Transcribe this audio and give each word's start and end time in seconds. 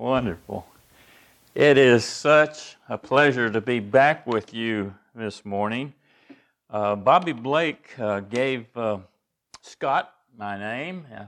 Wonderful. 0.00 0.66
It 1.54 1.76
is 1.76 2.06
such 2.06 2.76
a 2.88 2.96
pleasure 2.96 3.50
to 3.50 3.60
be 3.60 3.80
back 3.80 4.26
with 4.26 4.54
you 4.54 4.94
this 5.14 5.44
morning. 5.44 5.92
Uh, 6.70 6.96
Bobby 6.96 7.32
Blake 7.32 8.00
uh, 8.00 8.20
gave 8.20 8.64
uh, 8.74 8.96
Scott 9.60 10.10
my 10.38 10.58
name, 10.58 11.04
uh, 11.14 11.24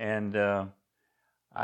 and 0.00 0.34
uh, 0.34 0.64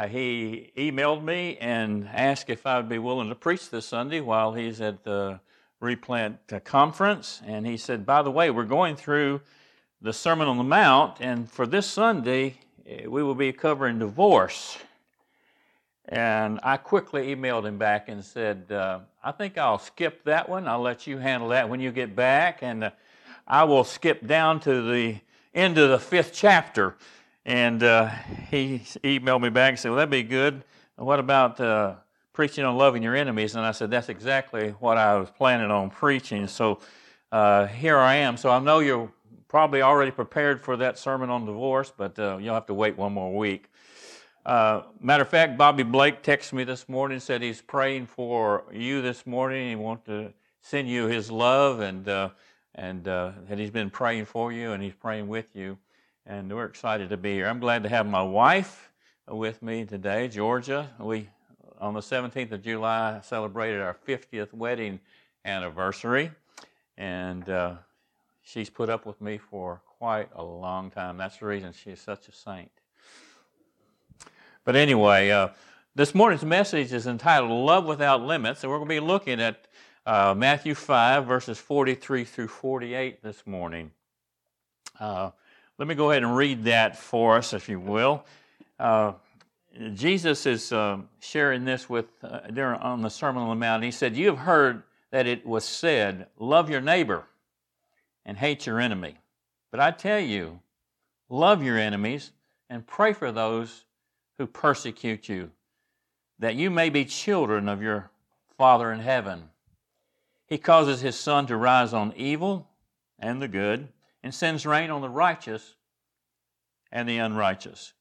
he 0.08 0.70
emailed 0.76 1.24
me 1.24 1.56
and 1.60 2.08
asked 2.14 2.50
if 2.50 2.66
I 2.66 2.76
would 2.76 2.88
be 2.88 3.00
willing 3.00 3.30
to 3.30 3.34
preach 3.34 3.68
this 3.68 3.86
Sunday 3.86 4.20
while 4.20 4.52
he's 4.52 4.80
at 4.80 5.02
the 5.02 5.40
Replant 5.80 6.38
uh, 6.52 6.60
Conference. 6.60 7.42
And 7.48 7.66
he 7.66 7.76
said, 7.76 8.06
By 8.06 8.22
the 8.22 8.30
way, 8.30 8.50
we're 8.50 8.62
going 8.62 8.94
through 8.94 9.40
the 10.00 10.12
Sermon 10.12 10.46
on 10.46 10.56
the 10.56 10.62
Mount, 10.62 11.16
and 11.18 11.50
for 11.50 11.66
this 11.66 11.88
Sunday, 11.88 12.60
eh, 12.86 13.08
we 13.08 13.24
will 13.24 13.34
be 13.34 13.52
covering 13.52 13.98
divorce. 13.98 14.78
And 16.08 16.58
I 16.62 16.78
quickly 16.78 17.34
emailed 17.34 17.66
him 17.66 17.76
back 17.76 18.08
and 18.08 18.24
said, 18.24 18.72
uh, 18.72 19.00
I 19.22 19.30
think 19.30 19.58
I'll 19.58 19.78
skip 19.78 20.24
that 20.24 20.48
one. 20.48 20.66
I'll 20.66 20.80
let 20.80 21.06
you 21.06 21.18
handle 21.18 21.50
that 21.50 21.68
when 21.68 21.80
you 21.80 21.92
get 21.92 22.16
back. 22.16 22.62
And 22.62 22.84
uh, 22.84 22.90
I 23.46 23.64
will 23.64 23.84
skip 23.84 24.26
down 24.26 24.60
to 24.60 24.90
the 24.90 25.18
end 25.54 25.76
of 25.76 25.90
the 25.90 25.98
fifth 25.98 26.32
chapter. 26.32 26.96
And 27.44 27.82
uh, 27.82 28.08
he 28.50 28.78
emailed 29.04 29.42
me 29.42 29.50
back 29.50 29.70
and 29.70 29.78
said, 29.78 29.90
Well, 29.90 29.98
that'd 29.98 30.10
be 30.10 30.22
good. 30.22 30.64
What 30.96 31.20
about 31.20 31.60
uh, 31.60 31.96
preaching 32.32 32.64
on 32.64 32.76
loving 32.76 33.02
your 33.02 33.14
enemies? 33.14 33.54
And 33.54 33.64
I 33.64 33.72
said, 33.72 33.90
That's 33.90 34.08
exactly 34.08 34.70
what 34.80 34.96
I 34.96 35.16
was 35.16 35.30
planning 35.30 35.70
on 35.70 35.90
preaching. 35.90 36.46
So 36.46 36.80
uh, 37.30 37.66
here 37.66 37.98
I 37.98 38.16
am. 38.16 38.38
So 38.38 38.48
I 38.48 38.58
know 38.60 38.78
you're 38.78 39.12
probably 39.48 39.82
already 39.82 40.10
prepared 40.10 40.62
for 40.62 40.78
that 40.78 40.98
sermon 40.98 41.28
on 41.28 41.44
divorce, 41.44 41.92
but 41.94 42.18
uh, 42.18 42.38
you'll 42.38 42.54
have 42.54 42.66
to 42.66 42.74
wait 42.74 42.96
one 42.96 43.12
more 43.12 43.36
week. 43.36 43.70
Uh, 44.48 44.82
matter 44.98 45.24
of 45.24 45.28
fact, 45.28 45.58
Bobby 45.58 45.82
Blake 45.82 46.22
texted 46.22 46.54
me 46.54 46.64
this 46.64 46.88
morning, 46.88 47.20
said 47.20 47.42
he's 47.42 47.60
praying 47.60 48.06
for 48.06 48.64
you 48.72 49.02
this 49.02 49.26
morning. 49.26 49.68
He 49.68 49.76
wants 49.76 50.06
to 50.06 50.32
send 50.62 50.88
you 50.88 51.04
his 51.04 51.30
love 51.30 51.80
and 51.80 52.08
uh, 52.08 52.30
and 52.74 53.06
uh, 53.06 53.32
that 53.46 53.58
he's 53.58 53.70
been 53.70 53.90
praying 53.90 54.24
for 54.24 54.50
you 54.50 54.72
and 54.72 54.82
he's 54.82 54.94
praying 54.94 55.28
with 55.28 55.54
you. 55.54 55.76
And 56.24 56.50
we're 56.50 56.64
excited 56.64 57.10
to 57.10 57.18
be 57.18 57.34
here. 57.34 57.46
I'm 57.46 57.60
glad 57.60 57.82
to 57.82 57.90
have 57.90 58.06
my 58.06 58.22
wife 58.22 58.90
with 59.28 59.60
me 59.60 59.84
today, 59.84 60.28
Georgia. 60.28 60.88
We 60.98 61.28
on 61.78 61.92
the 61.92 62.00
17th 62.00 62.52
of 62.52 62.62
July 62.62 63.20
celebrated 63.22 63.82
our 63.82 63.98
50th 64.06 64.54
wedding 64.54 64.98
anniversary, 65.44 66.30
and 66.96 67.46
uh, 67.50 67.74
she's 68.40 68.70
put 68.70 68.88
up 68.88 69.04
with 69.04 69.20
me 69.20 69.36
for 69.36 69.82
quite 69.98 70.30
a 70.34 70.42
long 70.42 70.90
time. 70.90 71.18
That's 71.18 71.36
the 71.36 71.44
reason 71.44 71.74
she's 71.74 72.00
such 72.00 72.28
a 72.28 72.32
saint. 72.32 72.70
But 74.68 74.76
anyway, 74.76 75.30
uh, 75.30 75.48
this 75.94 76.14
morning's 76.14 76.44
message 76.44 76.92
is 76.92 77.06
entitled 77.06 77.50
Love 77.50 77.86
Without 77.86 78.20
Limits, 78.20 78.62
and 78.62 78.70
we're 78.70 78.76
going 78.76 78.90
to 78.90 78.94
be 78.96 79.00
looking 79.00 79.40
at 79.40 79.66
uh, 80.04 80.34
Matthew 80.36 80.74
5, 80.74 81.24
verses 81.24 81.56
43 81.56 82.22
through 82.24 82.48
48 82.48 83.22
this 83.22 83.46
morning. 83.46 83.92
Uh, 85.00 85.30
let 85.78 85.88
me 85.88 85.94
go 85.94 86.10
ahead 86.10 86.22
and 86.22 86.36
read 86.36 86.64
that 86.64 86.98
for 86.98 87.38
us, 87.38 87.54
if 87.54 87.70
you 87.70 87.80
will. 87.80 88.26
Uh, 88.78 89.12
Jesus 89.94 90.44
is 90.44 90.70
uh, 90.70 90.98
sharing 91.18 91.64
this 91.64 91.88
with 91.88 92.10
uh, 92.22 92.40
during, 92.52 92.78
on 92.80 93.00
the 93.00 93.08
Sermon 93.08 93.44
on 93.44 93.48
the 93.48 93.54
Mount. 93.54 93.82
He 93.82 93.90
said, 93.90 94.18
You 94.18 94.26
have 94.26 94.40
heard 94.40 94.82
that 95.12 95.26
it 95.26 95.46
was 95.46 95.64
said, 95.64 96.26
Love 96.38 96.68
your 96.68 96.82
neighbor 96.82 97.24
and 98.26 98.36
hate 98.36 98.66
your 98.66 98.80
enemy. 98.80 99.16
But 99.70 99.80
I 99.80 99.92
tell 99.92 100.20
you, 100.20 100.60
love 101.30 101.62
your 101.62 101.78
enemies 101.78 102.32
and 102.68 102.86
pray 102.86 103.14
for 103.14 103.32
those 103.32 103.86
who 104.38 104.46
persecute 104.46 105.28
you, 105.28 105.50
that 106.38 106.54
you 106.54 106.70
may 106.70 106.88
be 106.88 107.04
children 107.04 107.68
of 107.68 107.82
your 107.82 108.10
Father 108.56 108.92
in 108.92 109.00
heaven. 109.00 109.50
He 110.46 110.58
causes 110.58 111.00
his 111.00 111.18
sun 111.18 111.46
to 111.48 111.56
rise 111.56 111.92
on 111.92 112.14
evil 112.16 112.68
and 113.18 113.42
the 113.42 113.48
good, 113.48 113.88
and 114.22 114.32
sends 114.32 114.64
rain 114.64 114.90
on 114.90 115.00
the 115.00 115.08
righteous 115.08 115.74
and 116.92 117.08
the 117.08 117.18
unrighteous. 117.18 117.92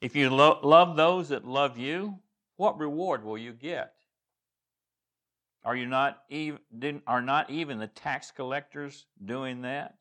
If 0.00 0.14
you 0.14 0.30
lo- 0.30 0.60
love 0.62 0.96
those 0.96 1.30
that 1.30 1.46
love 1.46 1.78
you, 1.78 2.18
what 2.56 2.78
reward 2.78 3.24
will 3.24 3.38
you 3.38 3.52
get? 3.52 3.94
Are 5.64 5.74
you 5.74 5.86
not 5.86 6.22
even, 6.28 7.02
are 7.06 7.22
not 7.22 7.50
even 7.50 7.78
the 7.78 7.88
tax 7.88 8.30
collectors 8.30 9.06
doing 9.24 9.62
that? 9.62 9.96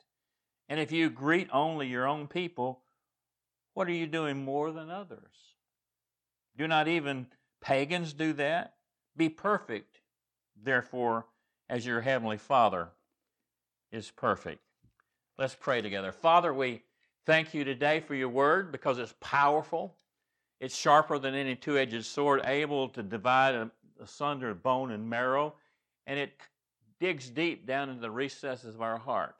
And 0.69 0.79
if 0.79 0.91
you 0.91 1.09
greet 1.09 1.49
only 1.51 1.87
your 1.87 2.07
own 2.07 2.27
people, 2.27 2.81
what 3.73 3.87
are 3.87 3.93
you 3.93 4.07
doing 4.07 4.43
more 4.43 4.71
than 4.71 4.89
others? 4.89 5.54
Do 6.57 6.67
not 6.67 6.87
even 6.87 7.27
pagans 7.61 8.13
do 8.13 8.33
that? 8.33 8.75
Be 9.17 9.29
perfect, 9.29 10.01
therefore, 10.61 11.25
as 11.69 11.85
your 11.85 12.01
heavenly 12.01 12.37
Father 12.37 12.89
is 13.91 14.11
perfect. 14.11 14.61
Let's 15.37 15.55
pray 15.55 15.81
together. 15.81 16.11
Father, 16.11 16.53
we 16.53 16.83
thank 17.25 17.53
you 17.53 17.63
today 17.63 17.99
for 17.99 18.15
your 18.15 18.29
word 18.29 18.71
because 18.71 18.99
it's 18.99 19.13
powerful. 19.19 19.95
It's 20.59 20.75
sharper 20.75 21.19
than 21.19 21.35
any 21.35 21.55
two 21.55 21.77
edged 21.77 22.05
sword, 22.05 22.41
able 22.45 22.89
to 22.89 23.03
divide 23.03 23.69
asunder 24.01 24.53
bone 24.53 24.91
and 24.91 25.09
marrow, 25.09 25.55
and 26.07 26.19
it 26.19 26.33
digs 26.99 27.29
deep 27.29 27.65
down 27.65 27.89
into 27.89 28.01
the 28.01 28.11
recesses 28.11 28.75
of 28.75 28.81
our 28.81 28.97
heart. 28.97 29.35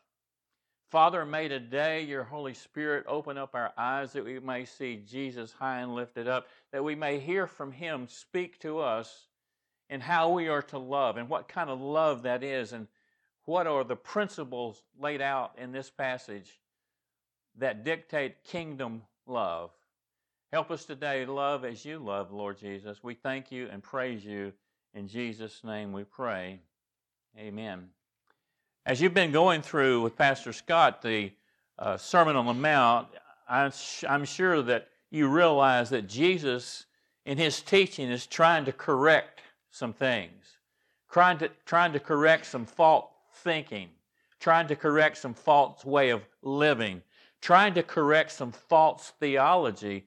Father, 0.89 1.25
may 1.25 1.47
today 1.47 2.03
your 2.03 2.23
Holy 2.23 2.53
Spirit 2.53 3.05
open 3.07 3.37
up 3.37 3.55
our 3.55 3.73
eyes 3.77 4.13
that 4.13 4.23
we 4.23 4.39
may 4.39 4.65
see 4.65 4.97
Jesus 4.97 5.51
high 5.51 5.79
and 5.79 5.95
lifted 5.95 6.27
up, 6.27 6.47
that 6.71 6.83
we 6.83 6.95
may 6.95 7.19
hear 7.19 7.47
from 7.47 7.71
him 7.71 8.07
speak 8.07 8.59
to 8.59 8.79
us 8.79 9.27
and 9.89 10.01
how 10.01 10.29
we 10.29 10.47
are 10.47 10.61
to 10.61 10.77
love 10.77 11.17
and 11.17 11.27
what 11.27 11.47
kind 11.47 11.69
of 11.69 11.81
love 11.81 12.23
that 12.23 12.43
is 12.43 12.71
and 12.71 12.87
what 13.45 13.67
are 13.67 13.83
the 13.83 13.95
principles 13.95 14.83
laid 14.99 15.21
out 15.21 15.53
in 15.57 15.71
this 15.71 15.89
passage 15.89 16.59
that 17.57 17.83
dictate 17.83 18.43
kingdom 18.43 19.01
love. 19.25 19.71
Help 20.51 20.71
us 20.71 20.85
today 20.85 21.25
love 21.25 21.65
as 21.65 21.83
you 21.83 21.99
love, 21.99 22.31
Lord 22.31 22.57
Jesus. 22.57 23.03
We 23.03 23.15
thank 23.15 23.51
you 23.51 23.67
and 23.71 23.81
praise 23.81 24.23
you. 24.23 24.53
In 24.93 25.07
Jesus' 25.07 25.63
name 25.63 25.91
we 25.91 26.03
pray. 26.03 26.59
Amen. 27.37 27.89
As 28.87 29.01
you've 29.01 29.15
been 29.15 29.31
going 29.31 29.63
through 29.63 30.03
with 30.03 30.15
Pastor 30.15 30.53
Scott 30.53 31.01
the 31.01 31.31
uh, 31.79 31.97
Sermon 31.97 32.35
on 32.35 32.45
the 32.45 32.53
Mount, 32.53 33.07
I'm, 33.49 33.71
I'm 34.07 34.25
sure 34.25 34.61
that 34.61 34.89
you 35.09 35.27
realize 35.27 35.89
that 35.89 36.07
Jesus, 36.07 36.85
in 37.25 37.39
his 37.39 37.63
teaching, 37.63 38.11
is 38.11 38.27
trying 38.27 38.63
to 38.65 38.71
correct 38.71 39.41
some 39.71 39.91
things, 39.91 40.45
trying 41.09 41.39
to, 41.39 41.49
trying 41.65 41.93
to 41.93 41.99
correct 41.99 42.45
some 42.45 42.67
false 42.67 43.09
thinking, 43.37 43.89
trying 44.39 44.67
to 44.67 44.75
correct 44.75 45.17
some 45.17 45.33
false 45.33 45.83
way 45.83 46.11
of 46.11 46.21
living, 46.43 47.01
trying 47.41 47.73
to 47.73 47.81
correct 47.81 48.33
some 48.33 48.51
false 48.51 49.13
theology 49.19 50.05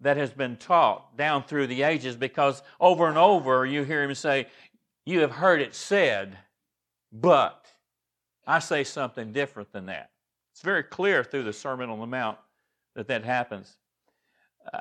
that 0.00 0.16
has 0.16 0.32
been 0.32 0.56
taught 0.56 1.16
down 1.16 1.44
through 1.44 1.68
the 1.68 1.84
ages 1.84 2.16
because 2.16 2.64
over 2.80 3.06
and 3.06 3.16
over 3.16 3.64
you 3.64 3.84
hear 3.84 4.02
him 4.02 4.12
say, 4.16 4.48
You 5.06 5.20
have 5.20 5.30
heard 5.30 5.60
it 5.60 5.76
said, 5.76 6.36
but 7.12 7.57
I 8.48 8.60
say 8.60 8.82
something 8.82 9.32
different 9.32 9.70
than 9.72 9.86
that. 9.86 10.10
It's 10.52 10.62
very 10.62 10.82
clear 10.82 11.22
through 11.22 11.44
the 11.44 11.52
Sermon 11.52 11.90
on 11.90 12.00
the 12.00 12.06
Mount 12.06 12.38
that 12.96 13.06
that 13.08 13.22
happens. 13.22 13.76
Uh, 14.72 14.80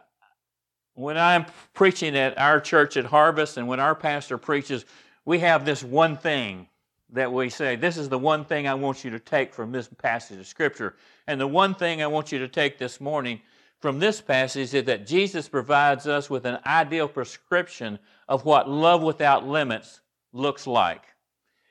when 0.95 1.17
I'm 1.17 1.45
preaching 1.73 2.15
at 2.15 2.37
our 2.39 2.61
church 2.61 2.95
at 2.95 3.03
Harvest 3.03 3.57
and 3.57 3.67
when 3.67 3.81
our 3.81 3.93
pastor 3.93 4.37
preaches, 4.37 4.85
we 5.25 5.39
have 5.39 5.65
this 5.65 5.83
one 5.83 6.15
thing 6.15 6.67
that 7.11 7.31
we 7.31 7.49
say, 7.49 7.75
This 7.75 7.97
is 7.97 8.07
the 8.07 8.17
one 8.17 8.45
thing 8.45 8.69
I 8.69 8.73
want 8.73 9.03
you 9.03 9.11
to 9.11 9.19
take 9.19 9.53
from 9.53 9.73
this 9.73 9.89
passage 9.97 10.39
of 10.39 10.47
Scripture. 10.47 10.95
And 11.27 11.39
the 11.39 11.45
one 11.45 11.75
thing 11.75 12.01
I 12.01 12.07
want 12.07 12.31
you 12.31 12.39
to 12.39 12.47
take 12.47 12.77
this 12.77 13.01
morning 13.01 13.41
from 13.79 13.99
this 13.99 14.21
passage 14.21 14.73
is 14.73 14.85
that 14.85 15.05
Jesus 15.05 15.49
provides 15.49 16.07
us 16.07 16.29
with 16.29 16.45
an 16.45 16.59
ideal 16.65 17.09
prescription 17.09 17.99
of 18.29 18.45
what 18.45 18.69
love 18.69 19.03
without 19.03 19.45
limits 19.45 19.99
looks 20.31 20.65
like. 20.65 21.03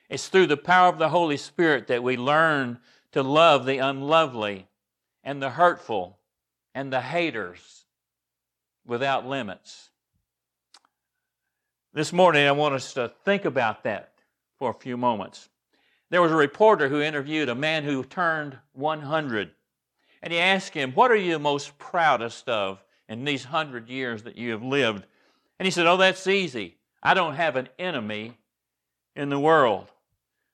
It's 0.09 0.29
through 0.29 0.47
the 0.47 0.57
power 0.57 0.89
of 0.89 0.99
the 0.99 1.09
Holy 1.09 1.37
Spirit 1.37 1.87
that 1.87 2.03
we 2.03 2.15
learn 2.15 2.79
to 3.11 3.23
love 3.23 3.65
the 3.65 3.79
unlovely 3.79 4.67
and 5.23 5.41
the 5.41 5.49
hurtful 5.49 6.17
and 6.73 6.91
the 6.93 7.01
haters 7.01 7.85
without 8.85 9.27
limits. 9.27 9.89
This 11.93 12.13
morning, 12.13 12.47
I 12.47 12.51
want 12.51 12.75
us 12.75 12.93
to 12.93 13.11
think 13.25 13.43
about 13.43 13.83
that 13.83 14.13
for 14.57 14.69
a 14.69 14.73
few 14.73 14.95
moments. 14.95 15.49
There 16.09 16.21
was 16.21 16.31
a 16.31 16.35
reporter 16.35 16.87
who 16.87 17.01
interviewed 17.01 17.49
a 17.49 17.55
man 17.55 17.83
who 17.83 18.03
turned 18.03 18.57
100, 18.73 19.51
and 20.21 20.31
he 20.31 20.39
asked 20.39 20.73
him, 20.73 20.93
What 20.93 21.11
are 21.11 21.15
you 21.15 21.37
most 21.37 21.77
proudest 21.77 22.47
of 22.47 22.81
in 23.09 23.25
these 23.25 23.43
hundred 23.43 23.89
years 23.89 24.23
that 24.23 24.37
you 24.37 24.51
have 24.51 24.63
lived? 24.63 25.05
And 25.59 25.65
he 25.65 25.71
said, 25.71 25.87
Oh, 25.87 25.97
that's 25.97 26.27
easy. 26.27 26.77
I 27.03 27.13
don't 27.13 27.35
have 27.35 27.55
an 27.55 27.67
enemy 27.77 28.37
in 29.15 29.29
the 29.29 29.39
world. 29.39 29.91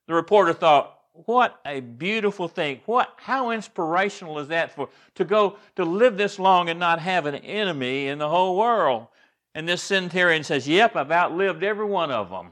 The 0.08 0.14
reporter 0.14 0.54
thought, 0.54 1.00
what 1.14 1.60
a 1.66 1.80
beautiful 1.80 2.48
thing. 2.48 2.82
What 2.88 3.14
how 3.18 3.52
inspirational 3.52 4.40
is 4.40 4.48
that 4.48 4.74
for 4.74 4.90
to 5.16 5.24
go 5.24 5.58
to 5.76 5.86
live 5.86 6.18
this 6.18 6.40
long 6.40 6.70
and 6.70 6.80
not 6.80 7.00
have 7.00 7.28
an 7.28 7.36
enemy 7.36 8.08
in 8.08 8.18
the 8.18 8.28
whole 8.28 8.58
world? 8.58 9.08
And 9.54 9.70
this 9.70 9.84
centurion 9.84 10.44
says, 10.44 10.68
Yep, 10.68 10.96
I've 10.96 11.12
outlived 11.12 11.64
every 11.64 11.86
one 11.86 12.10
of 12.10 12.32
them. 12.32 12.50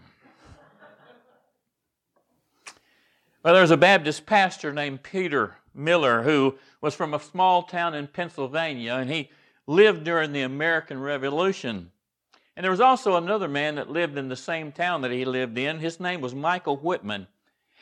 well, 3.44 3.56
there's 3.56 3.72
a 3.72 3.78
Baptist 3.78 4.28
pastor 4.28 4.72
named 4.72 5.02
Peter 5.02 5.56
Miller 5.74 6.22
who 6.22 6.56
was 6.82 6.94
from 6.94 7.16
a 7.16 7.20
small 7.20 7.64
town 7.64 7.96
in 7.96 8.06
Pennsylvania, 8.06 8.94
and 8.94 9.10
he 9.10 9.32
lived 9.66 10.04
during 10.04 10.34
the 10.34 10.42
American 10.42 11.00
Revolution. 11.00 11.92
And 12.56 12.64
there 12.64 12.72
was 12.72 12.82
also 12.82 13.16
another 13.16 13.48
man 13.48 13.76
that 13.76 13.90
lived 13.90 14.20
in 14.20 14.30
the 14.30 14.36
same 14.36 14.72
town 14.72 15.02
that 15.02 15.12
he 15.12 15.26
lived 15.26 15.58
in. 15.58 15.80
His 15.80 16.00
name 16.00 16.22
was 16.22 16.36
Michael 16.36 16.78
Whitman. 16.78 17.26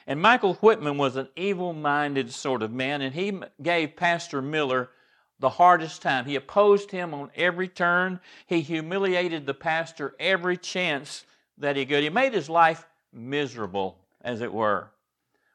And 0.09 0.19
Michael 0.19 0.55
Whitman 0.55 0.97
was 0.97 1.17
an 1.17 1.29
evil 1.35 1.71
minded 1.71 2.33
sort 2.33 2.63
of 2.63 2.71
man, 2.71 3.03
and 3.03 3.13
he 3.13 3.41
gave 3.61 3.95
Pastor 3.95 4.41
Miller 4.41 4.89
the 5.37 5.51
hardest 5.51 6.01
time. 6.01 6.25
He 6.25 6.35
opposed 6.35 6.89
him 6.89 7.13
on 7.13 7.29
every 7.35 7.67
turn. 7.67 8.19
He 8.47 8.61
humiliated 8.61 9.45
the 9.45 9.53
pastor 9.53 10.15
every 10.19 10.57
chance 10.57 11.25
that 11.59 11.75
he 11.75 11.85
could. 11.85 12.01
He 12.01 12.09
made 12.09 12.33
his 12.33 12.49
life 12.49 12.87
miserable, 13.13 13.99
as 14.21 14.41
it 14.41 14.51
were. 14.51 14.89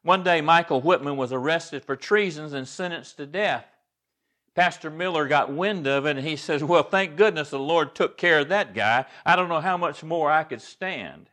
One 0.04 0.22
day, 0.22 0.40
Michael 0.40 0.80
Whitman 0.80 1.16
was 1.16 1.32
arrested 1.32 1.84
for 1.84 1.96
treasons 1.96 2.52
and 2.52 2.68
sentenced 2.68 3.16
to 3.16 3.26
death. 3.26 3.66
Pastor 4.54 4.88
Miller 4.88 5.26
got 5.26 5.52
wind 5.52 5.88
of 5.88 6.06
it 6.06 6.16
and 6.16 6.24
he 6.24 6.36
says, 6.36 6.62
Well, 6.62 6.84
thank 6.84 7.16
goodness 7.16 7.50
the 7.50 7.58
Lord 7.58 7.96
took 7.96 8.16
care 8.16 8.38
of 8.38 8.50
that 8.50 8.72
guy. 8.72 9.06
I 9.26 9.34
don't 9.34 9.48
know 9.48 9.60
how 9.60 9.76
much 9.76 10.04
more 10.04 10.30
I 10.30 10.44
could 10.44 10.62
stand. 10.62 11.28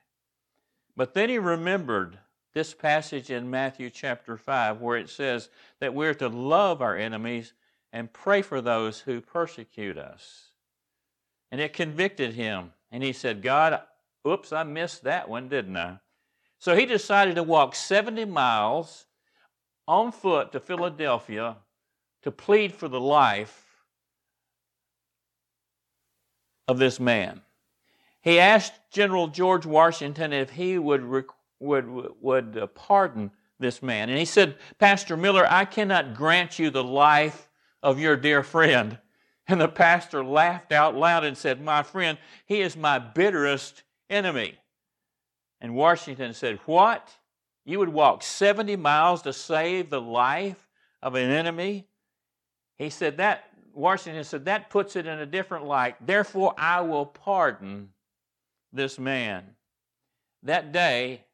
But 0.97 1.13
then 1.13 1.29
he 1.29 1.38
remembered 1.38 2.18
this 2.53 2.74
passage 2.74 3.30
in 3.30 3.50
Matthew 3.50 3.89
chapter 3.89 4.38
5 4.38 4.81
where 4.81 4.98
it 4.98 5.09
says 5.09 5.50
that 5.80 5.94
we're 5.94 6.13
to 6.15 6.27
love 6.27 6.81
our 6.81 6.95
enemies 6.95 7.53
and 7.94 8.12
pray 8.12 8.42
for 8.42 8.62
those 8.62 9.00
who 9.00 9.21
persecute 9.21 9.98
us. 9.98 10.51
And 11.51 11.59
it 11.59 11.74
convicted 11.74 12.33
him. 12.33 12.71
And 12.92 13.03
he 13.03 13.13
said, 13.13 13.42
God, 13.42 13.81
oops, 14.27 14.53
I 14.53 14.63
missed 14.63 15.03
that 15.03 15.30
one, 15.30 15.50
didn't 15.50 15.77
I? 15.77 16.00
So 16.59 16.75
he 16.75 16.86
decided 16.86 17.36
to 17.36 17.44
walk 17.44 17.75
70 17.75 18.25
miles 18.25 19.06
on 19.88 20.12
foot 20.12 20.51
to 20.51 20.59
Philadelphia 20.59 21.57
to 22.21 22.31
plead 22.31 22.74
for 22.74 22.88
the 22.88 23.00
life 23.00 23.65
of 26.68 26.77
this 26.77 27.00
man. 27.00 27.42
He 28.21 28.39
asked 28.39 28.74
General 28.92 29.27
George 29.27 29.65
Washington 29.65 30.31
if 30.31 30.51
he 30.51 30.77
would, 30.77 31.25
would, 31.61 31.87
would 32.19 32.69
pardon 32.75 33.31
this 33.59 33.81
man. 33.81 34.09
And 34.09 34.17
he 34.17 34.25
said, 34.25 34.57
Pastor 34.79 35.15
Miller, 35.15 35.45
I 35.49 35.65
cannot 35.65 36.15
grant 36.15 36.59
you 36.59 36.69
the 36.69 36.83
life 36.83 37.47
of 37.81 37.99
your 37.99 38.17
dear 38.17 38.43
friend. 38.43 38.97
And 39.47 39.59
the 39.59 39.67
pastor 39.67 40.23
laughed 40.23 40.71
out 40.71 40.95
loud 40.95 41.23
and 41.23 41.37
said, 41.37 41.61
My 41.61 41.83
friend, 41.83 42.17
he 42.45 42.61
is 42.61 42.77
my 42.77 42.99
bitterest 42.99 43.83
enemy. 44.09 44.57
And 45.59 45.75
Washington 45.75 46.33
said, 46.33 46.59
What? 46.65 47.09
You 47.65 47.79
would 47.79 47.89
walk 47.89 48.23
70 48.23 48.75
miles 48.77 49.21
to 49.23 49.33
save 49.33 49.89
the 49.89 50.01
life 50.01 50.67
of 51.01 51.15
an 51.15 51.29
enemy? 51.29 51.87
He 52.77 52.89
said 52.89 53.17
that, 53.17 53.45
Washington 53.73 54.23
said, 54.23 54.45
that 54.45 54.69
puts 54.69 54.95
it 54.95 55.05
in 55.05 55.19
a 55.19 55.25
different 55.25 55.65
light. 55.65 55.95
Therefore, 56.05 56.53
I 56.57 56.81
will 56.81 57.05
pardon 57.05 57.89
this 58.73 58.97
man. 58.97 59.43
That 60.43 60.71
day, 60.71 61.25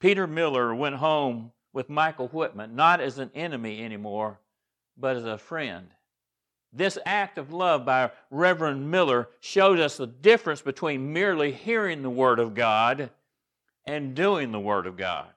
Peter 0.00 0.26
Miller 0.26 0.74
went 0.74 0.96
home 0.96 1.52
with 1.72 1.88
Michael 1.88 2.28
Whitman, 2.28 2.74
not 2.74 3.00
as 3.00 3.18
an 3.18 3.30
enemy 3.34 3.84
anymore, 3.84 4.40
but 4.96 5.16
as 5.16 5.24
a 5.24 5.38
friend. 5.38 5.88
This 6.72 6.98
act 7.06 7.38
of 7.38 7.52
love 7.52 7.84
by 7.84 8.10
Reverend 8.30 8.90
Miller 8.90 9.28
showed 9.40 9.80
us 9.80 9.96
the 9.96 10.06
difference 10.06 10.60
between 10.60 11.12
merely 11.12 11.52
hearing 11.52 12.02
the 12.02 12.10
Word 12.10 12.38
of 12.38 12.54
God 12.54 13.10
and 13.86 14.14
doing 14.14 14.52
the 14.52 14.60
Word 14.60 14.86
of 14.86 14.96
God. 14.96 15.28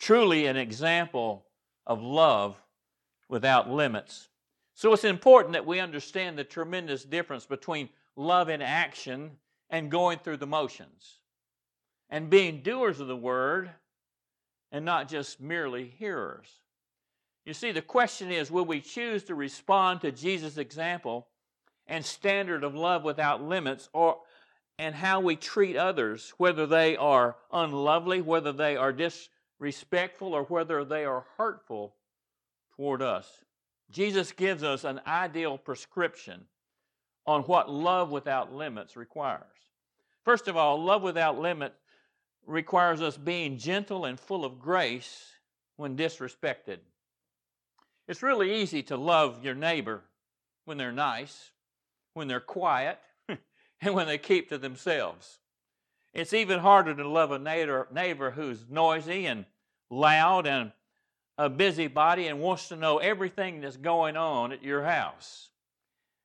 Truly 0.00 0.46
an 0.46 0.56
example 0.56 1.44
of 1.86 2.02
love 2.02 2.56
without 3.28 3.70
limits. 3.70 4.28
So 4.74 4.92
it's 4.92 5.04
important 5.04 5.52
that 5.52 5.66
we 5.66 5.78
understand 5.78 6.36
the 6.36 6.44
tremendous 6.44 7.04
difference 7.04 7.46
between 7.46 7.88
love 8.16 8.48
in 8.48 8.62
action 8.62 9.32
and 9.70 9.90
going 9.90 10.18
through 10.18 10.38
the 10.38 10.46
motions, 10.46 11.20
and 12.12 12.28
being 12.28 12.60
doers 12.60 13.00
of 13.00 13.08
the 13.08 13.16
Word 13.16 13.70
and 14.70 14.84
not 14.84 15.08
just 15.08 15.40
merely 15.40 15.86
hearers. 15.98 16.46
You 17.46 17.54
see, 17.54 17.72
the 17.72 17.82
question 17.82 18.30
is 18.30 18.50
will 18.50 18.66
we 18.66 18.80
choose 18.80 19.24
to 19.24 19.34
respond 19.34 20.02
to 20.02 20.12
Jesus' 20.12 20.58
example 20.58 21.26
and 21.86 22.04
standard 22.04 22.62
of 22.62 22.74
love 22.74 23.02
without 23.02 23.42
limits, 23.42 23.88
or 23.92 24.18
and 24.78 24.94
how 24.94 25.20
we 25.20 25.36
treat 25.36 25.76
others, 25.76 26.32
whether 26.36 26.66
they 26.66 26.96
are 26.96 27.36
unlovely, 27.50 28.20
whether 28.20 28.52
they 28.52 28.76
are 28.76 28.92
disrespectful, 28.92 30.34
or 30.34 30.44
whether 30.44 30.84
they 30.84 31.04
are 31.04 31.24
hurtful 31.38 31.96
toward 32.76 33.02
us? 33.02 33.26
Jesus 33.90 34.32
gives 34.32 34.62
us 34.62 34.84
an 34.84 35.00
ideal 35.06 35.58
prescription 35.58 36.44
on 37.26 37.42
what 37.42 37.70
love 37.70 38.10
without 38.10 38.52
limits 38.52 38.96
requires. 38.96 39.46
First 40.24 40.46
of 40.46 40.56
all, 40.56 40.82
love 40.82 41.02
without 41.02 41.38
limit 41.38 41.74
requires 42.46 43.00
us 43.00 43.16
being 43.16 43.58
gentle 43.58 44.04
and 44.04 44.18
full 44.18 44.44
of 44.44 44.60
grace 44.60 45.32
when 45.76 45.96
disrespected. 45.96 46.78
It's 48.08 48.22
really 48.22 48.62
easy 48.62 48.82
to 48.84 48.96
love 48.96 49.44
your 49.44 49.54
neighbor 49.54 50.02
when 50.64 50.76
they're 50.76 50.92
nice, 50.92 51.50
when 52.14 52.28
they're 52.28 52.40
quiet, 52.40 52.98
and 53.80 53.94
when 53.94 54.06
they 54.06 54.18
keep 54.18 54.48
to 54.48 54.58
themselves. 54.58 55.38
It's 56.12 56.34
even 56.34 56.60
harder 56.60 56.94
to 56.94 57.08
love 57.08 57.30
a 57.30 57.38
neighbor, 57.38 57.88
neighbor 57.92 58.32
who's 58.32 58.66
noisy 58.68 59.26
and 59.26 59.46
loud 59.90 60.46
and 60.46 60.72
a 61.38 61.48
busybody 61.48 62.26
and 62.26 62.40
wants 62.40 62.68
to 62.68 62.76
know 62.76 62.98
everything 62.98 63.60
that's 63.60 63.76
going 63.76 64.16
on 64.16 64.52
at 64.52 64.62
your 64.62 64.84
house. 64.84 65.48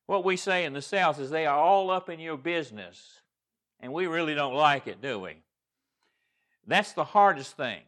What 0.06 0.24
we 0.24 0.36
say 0.36 0.64
in 0.64 0.72
the 0.72 0.82
South 0.82 1.18
is 1.18 1.30
they 1.30 1.46
are 1.46 1.58
all 1.58 1.90
up 1.90 2.08
in 2.08 2.20
your 2.20 2.36
business, 2.36 3.20
and 3.80 3.92
we 3.92 4.06
really 4.06 4.34
don't 4.34 4.54
like 4.54 4.86
it, 4.86 5.00
do 5.00 5.18
we? 5.18 5.36
That's 6.68 6.92
the 6.92 7.04
hardest 7.04 7.56
thing. 7.56 7.80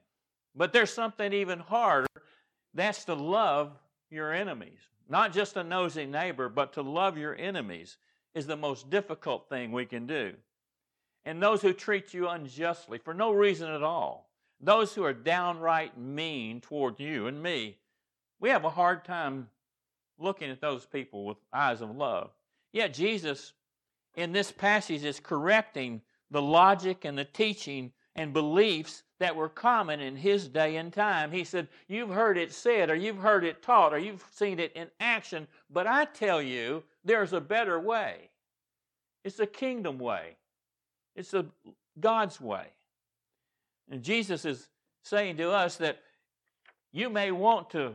But 0.57 0.73
there's 0.73 0.93
something 0.93 1.33
even 1.33 1.61
harder 1.61 2.09
that's 2.75 3.05
to 3.05 3.15
love 3.15 3.79
your 4.11 4.33
enemies. 4.33 4.79
Not 5.09 5.33
just 5.33 5.57
a 5.57 5.63
nosy 5.63 6.07
neighbor, 6.07 6.49
but 6.49 6.73
to 6.73 6.83
love 6.83 7.19
your 7.19 7.37
enemies 7.37 7.99
is 8.35 8.47
the 8.47 8.57
most 8.57 8.91
difficult 8.91 9.49
thing 9.49 9.71
we 9.71 9.85
can 9.85 10.07
do. 10.07 10.33
And 11.25 11.43
those 11.43 11.61
who 11.61 11.73
treat 11.73 12.15
you 12.15 12.29
unjustly 12.29 12.99
for 12.99 13.13
no 13.13 13.33
reason 13.33 13.71
at 13.71 13.83
all, 13.83 14.31
those 14.61 14.95
who 14.95 15.05
are 15.05 15.13
downright 15.13 15.99
mean 15.99 16.61
toward 16.61 16.99
you 16.99 17.27
and 17.27 17.43
me, 17.43 17.77
we 18.41 18.49
have 18.49 18.65
a 18.65 18.71
hard 18.71 19.05
time 19.05 19.49
looking 20.19 20.51
at 20.51 20.61
those 20.61 20.87
people 20.87 21.27
with 21.27 21.37
eyes 21.53 21.81
of 21.81 21.95
love. 21.95 22.31
Yet 22.73 22.95
Jesus, 22.95 23.53
in 24.17 24.33
this 24.33 24.51
passage, 24.51 25.05
is 25.05 25.21
correcting 25.21 26.01
the 26.31 26.43
logic 26.43 27.05
and 27.05 27.19
the 27.19 27.25
teaching 27.25 27.93
and 28.21 28.35
beliefs 28.35 29.03
that 29.19 29.35
were 29.35 29.49
common 29.49 29.99
in 29.99 30.15
his 30.15 30.47
day 30.47 30.77
and 30.77 30.93
time. 30.93 31.33
He 31.33 31.43
said, 31.43 31.69
You've 31.89 32.11
heard 32.11 32.37
it 32.37 32.53
said, 32.53 32.91
or 32.91 32.95
you've 32.95 33.17
heard 33.17 33.45
it 33.45 33.63
taught, 33.63 33.95
or 33.95 33.99
you've 33.99 34.23
seen 34.31 34.61
it 34.61 34.73
in 34.75 34.89
action, 35.01 35.49
but 35.71 35.87
I 35.87 36.05
tell 36.05 36.43
you, 36.43 36.83
there's 37.03 37.33
a 37.33 37.41
better 37.41 37.81
way. 37.81 38.29
It's 39.25 39.41
a 39.41 39.47
kingdom 39.47 39.99
way, 39.99 40.37
it's 41.17 41.33
a 41.33 41.47
God's 41.99 42.39
way. 42.39 42.67
And 43.91 44.03
Jesus 44.03 44.45
is 44.45 44.69
saying 45.03 45.39
to 45.39 45.51
us 45.51 45.77
that 45.77 46.03
you 46.93 47.09
may 47.09 47.31
want 47.31 47.71
to 47.71 47.95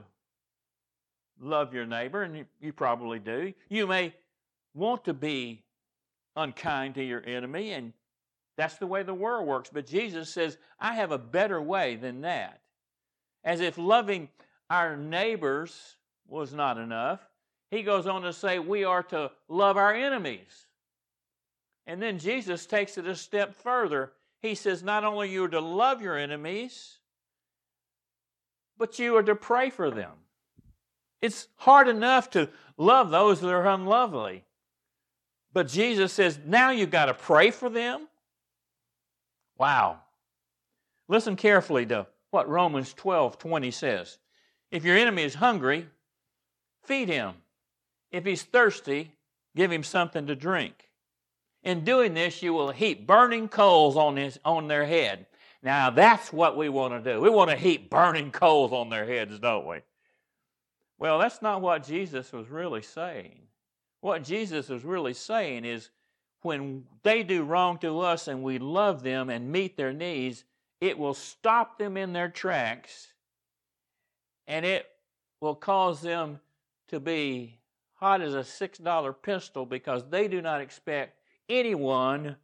love 1.40 1.72
your 1.72 1.86
neighbor, 1.86 2.24
and 2.24 2.36
you, 2.36 2.46
you 2.60 2.74
probably 2.74 3.20
do. 3.20 3.54
You 3.70 3.86
may 3.86 4.12
want 4.74 5.06
to 5.06 5.14
be 5.14 5.62
unkind 6.36 6.96
to 6.96 7.04
your 7.04 7.24
enemy, 7.28 7.74
and 7.74 7.94
that's 8.58 8.78
the 8.78 8.88
way 8.88 9.04
the 9.04 9.14
world 9.14 9.48
works. 9.48 9.70
But 9.72 9.88
Jesus 9.88 10.30
says, 10.30 10.58
I 10.80 10.94
have 10.96 11.12
a 11.12 11.18
better 11.18 11.62
way 11.62 11.96
than 11.96 12.22
that. 12.22 12.62
As 13.44 13.62
if 13.62 13.78
loving 13.78 14.30
our 14.70 14.96
neighbors 14.96 15.96
was 16.28 16.54
not 16.54 16.78
enough, 16.78 17.20
he 17.70 17.84
goes 17.84 18.08
on 18.08 18.22
to 18.22 18.34
say 18.34 18.60
we 18.60 18.84
are 18.84 19.04
to 19.04 19.32
love 19.48 19.78
our 19.78 19.94
enemies. 19.94 20.68
And 21.86 22.02
then 22.02 22.18
Jesus 22.18 22.66
takes 22.66 22.98
it 22.98 23.06
a 23.06 23.16
step 23.16 23.56
further. 23.56 24.14
He 24.42 24.56
says, 24.56 24.82
not 24.84 25.04
only 25.04 25.32
you 25.32 25.44
are 25.44 25.50
to 25.50 25.60
love 25.60 26.02
your 26.02 26.18
enemies, 26.18 26.98
but 28.78 28.98
you 29.00 29.16
are 29.18 29.24
to 29.24 29.36
pray 29.36 29.70
for 29.70 29.92
them. 29.92 30.12
It's 31.22 31.48
hard 31.58 31.88
enough 31.88 32.30
to 32.32 32.50
love 32.78 33.10
those 33.10 33.42
that 33.42 33.50
are 33.50 33.68
unlovely. 33.68 34.44
But 35.54 35.68
Jesus 35.68 36.12
says, 36.14 36.40
now 36.46 36.72
you've 36.72 36.92
got 36.92 37.06
to 37.06 37.14
pray 37.14 37.52
for 37.52 37.70
them 37.70 38.08
Wow. 39.58 40.00
Listen 41.08 41.36
carefully 41.36 41.86
to 41.88 42.08
what 42.32 42.50
Romans 42.50 42.94
12 42.94 43.38
20 43.38 43.72
says. 43.72 44.18
If 44.72 44.84
your 44.84 44.98
enemy 44.98 45.24
is 45.24 45.36
hungry, 45.36 45.88
feed 46.84 47.08
him. 47.08 47.34
If 48.12 48.26
he's 48.26 48.44
thirsty, 48.44 49.12
give 49.56 49.72
him 49.72 49.84
something 49.84 50.28
to 50.28 50.36
drink. 50.36 50.90
In 51.64 51.84
doing 51.84 52.14
this, 52.14 52.44
you 52.44 52.54
will 52.54 52.72
heap 52.72 53.08
burning 53.08 53.48
coals 53.48 53.96
on, 53.98 54.18
his, 54.18 54.40
on 54.46 54.68
their 54.68 54.86
head. 54.86 55.26
Now, 55.64 55.90
that's 55.90 56.32
what 56.32 56.56
we 56.56 56.70
want 56.70 56.94
to 56.94 57.14
do. 57.14 57.20
We 57.20 57.30
want 57.30 57.50
to 57.50 57.56
heap 57.56 57.90
burning 57.90 58.32
coals 58.32 58.72
on 58.72 58.90
their 58.90 59.06
heads, 59.06 59.40
don't 59.40 59.66
we? 59.66 59.80
Well, 61.00 61.18
that's 61.18 61.42
not 61.42 61.62
what 61.62 61.86
Jesus 61.86 62.32
was 62.32 62.50
really 62.50 62.84
saying. 62.84 63.40
What 64.02 64.24
Jesus 64.24 64.70
was 64.70 64.84
really 64.84 65.14
saying 65.14 65.66
is 65.66 65.90
when 66.46 66.86
they 67.04 67.24
do 67.24 67.44
wrong 67.44 67.78
to 67.80 68.00
us 68.00 68.28
and 68.28 68.44
we 68.44 68.60
love 68.60 69.04
them 69.04 69.30
and 69.30 69.52
meet 69.52 69.76
their 69.76 69.92
needs, 69.92 70.44
it 70.80 70.98
will 70.98 71.14
stop 71.14 71.80
them 71.80 71.98
in 71.98 72.14
their 72.14 72.30
tracks 72.30 73.08
and 74.48 74.66
it 74.66 74.86
will 75.42 75.56
cause 75.56 76.02
them 76.02 76.40
to 76.88 77.00
be 77.00 77.60
hot 77.96 78.22
as 78.22 78.36
a 78.36 78.40
$6 78.40 79.16
pistol 79.24 79.66
because 79.66 80.04
they 80.10 80.28
do 80.28 80.42
not 80.42 80.62
expect 80.62 81.18
anyone 81.50 82.36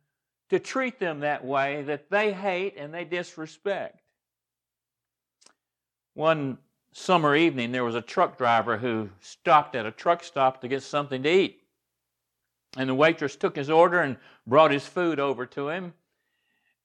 to 0.49 0.59
treat 0.59 0.99
them 0.99 1.19
that 1.19 1.45
way 1.45 1.83
that 1.83 2.09
they 2.09 2.33
hate 2.33 2.75
and 2.77 2.93
they 2.93 3.05
disrespect. 3.05 4.01
One 6.15 6.57
summer 6.91 7.35
evening, 7.35 7.71
there 7.71 7.83
was 7.83 7.95
a 7.95 8.01
truck 8.01 8.37
driver 8.37 8.77
who 8.77 9.09
stopped 9.19 9.75
at 9.75 9.85
a 9.85 9.91
truck 9.91 10.23
stop 10.23 10.59
to 10.61 10.67
get 10.67 10.83
something 10.83 11.23
to 11.23 11.29
eat. 11.29 11.60
And 12.77 12.89
the 12.89 12.95
waitress 12.95 13.35
took 13.35 13.55
his 13.55 13.69
order 13.69 13.99
and 13.99 14.17
brought 14.47 14.71
his 14.71 14.87
food 14.87 15.19
over 15.19 15.45
to 15.47 15.69
him. 15.69 15.93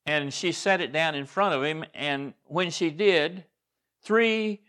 And 0.04 0.32
she 0.32 0.52
set 0.52 0.80
it 0.80 0.92
down 0.92 1.14
in 1.14 1.26
front 1.26 1.54
of 1.54 1.62
him. 1.62 1.84
And 1.94 2.34
when 2.44 2.70
she 2.70 2.90
did, 2.90 3.44
three 4.02 4.60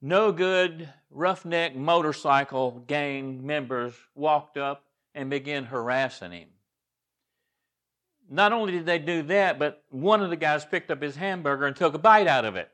no 0.00 0.32
good 0.32 0.88
roughneck 1.10 1.74
motorcycle 1.74 2.84
gang 2.86 3.46
members 3.46 3.94
walked 4.14 4.56
up 4.56 4.84
and 5.14 5.30
began 5.30 5.64
harassing 5.64 6.32
him. 6.32 6.48
Not 8.28 8.52
only 8.52 8.72
did 8.72 8.86
they 8.86 8.98
do 8.98 9.22
that, 9.24 9.58
but 9.58 9.82
one 9.90 10.22
of 10.22 10.30
the 10.30 10.36
guys 10.36 10.64
picked 10.64 10.90
up 10.90 11.00
his 11.00 11.16
hamburger 11.16 11.66
and 11.66 11.76
took 11.76 11.94
a 11.94 11.98
bite 11.98 12.26
out 12.26 12.44
of 12.44 12.56
it. 12.56 12.70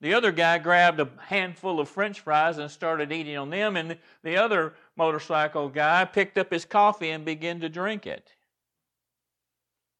The 0.00 0.14
other 0.14 0.30
guy 0.30 0.58
grabbed 0.58 1.00
a 1.00 1.08
handful 1.26 1.80
of 1.80 1.88
french 1.88 2.20
fries 2.20 2.58
and 2.58 2.70
started 2.70 3.12
eating 3.12 3.36
on 3.36 3.50
them, 3.50 3.76
and 3.76 3.98
the 4.22 4.36
other 4.36 4.74
motorcycle 4.96 5.68
guy 5.68 6.04
picked 6.04 6.38
up 6.38 6.50
his 6.50 6.64
coffee 6.64 7.10
and 7.10 7.24
began 7.24 7.60
to 7.60 7.68
drink 7.68 8.06
it. 8.06 8.32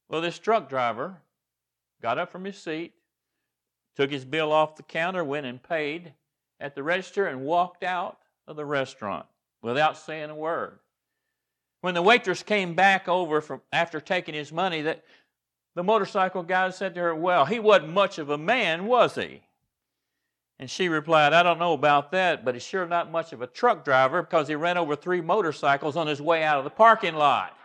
Well, 0.08 0.20
this 0.20 0.38
truck 0.38 0.68
driver 0.68 1.18
got 2.00 2.18
up 2.18 2.30
from 2.30 2.44
his 2.44 2.58
seat, 2.58 2.94
took 3.96 4.10
his 4.10 4.24
bill 4.24 4.52
off 4.52 4.76
the 4.76 4.82
counter, 4.82 5.24
went 5.24 5.46
and 5.46 5.62
paid 5.62 6.12
at 6.60 6.74
the 6.74 6.82
register, 6.82 7.26
and 7.26 7.42
walked 7.42 7.82
out 7.82 8.18
of 8.46 8.56
the 8.56 8.64
restaurant 8.64 9.26
without 9.62 9.96
saying 9.96 10.30
a 10.30 10.34
word. 10.34 10.78
When 11.80 11.94
the 11.94 12.02
waitress 12.02 12.42
came 12.42 12.74
back 12.74 13.08
over 13.08 13.40
from 13.40 13.60
after 13.72 14.00
taking 14.00 14.34
his 14.34 14.52
money, 14.52 14.82
that 14.82 15.04
the 15.74 15.84
motorcycle 15.84 16.42
guy 16.42 16.70
said 16.70 16.94
to 16.94 17.00
her, 17.00 17.14
Well, 17.14 17.44
he 17.44 17.58
wasn't 17.58 17.92
much 17.92 18.18
of 18.18 18.30
a 18.30 18.38
man, 18.38 18.86
was 18.86 19.14
he? 19.14 19.42
And 20.58 20.70
she 20.70 20.88
replied, 20.88 21.34
I 21.34 21.42
don't 21.42 21.58
know 21.58 21.74
about 21.74 22.12
that, 22.12 22.44
but 22.44 22.54
he's 22.54 22.62
sure 22.62 22.86
not 22.86 23.10
much 23.10 23.32
of 23.32 23.42
a 23.42 23.46
truck 23.46 23.84
driver 23.84 24.22
because 24.22 24.48
he 24.48 24.54
ran 24.54 24.78
over 24.78 24.96
three 24.96 25.20
motorcycles 25.20 25.96
on 25.96 26.06
his 26.06 26.20
way 26.20 26.42
out 26.42 26.58
of 26.58 26.64
the 26.64 26.70
parking 26.70 27.14
lot. 27.14 27.56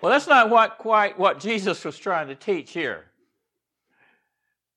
Well, 0.00 0.12
that's 0.12 0.26
not 0.26 0.50
what, 0.50 0.78
quite 0.78 1.18
what 1.18 1.40
Jesus 1.40 1.84
was 1.84 1.98
trying 1.98 2.28
to 2.28 2.34
teach 2.34 2.72
here. 2.72 3.04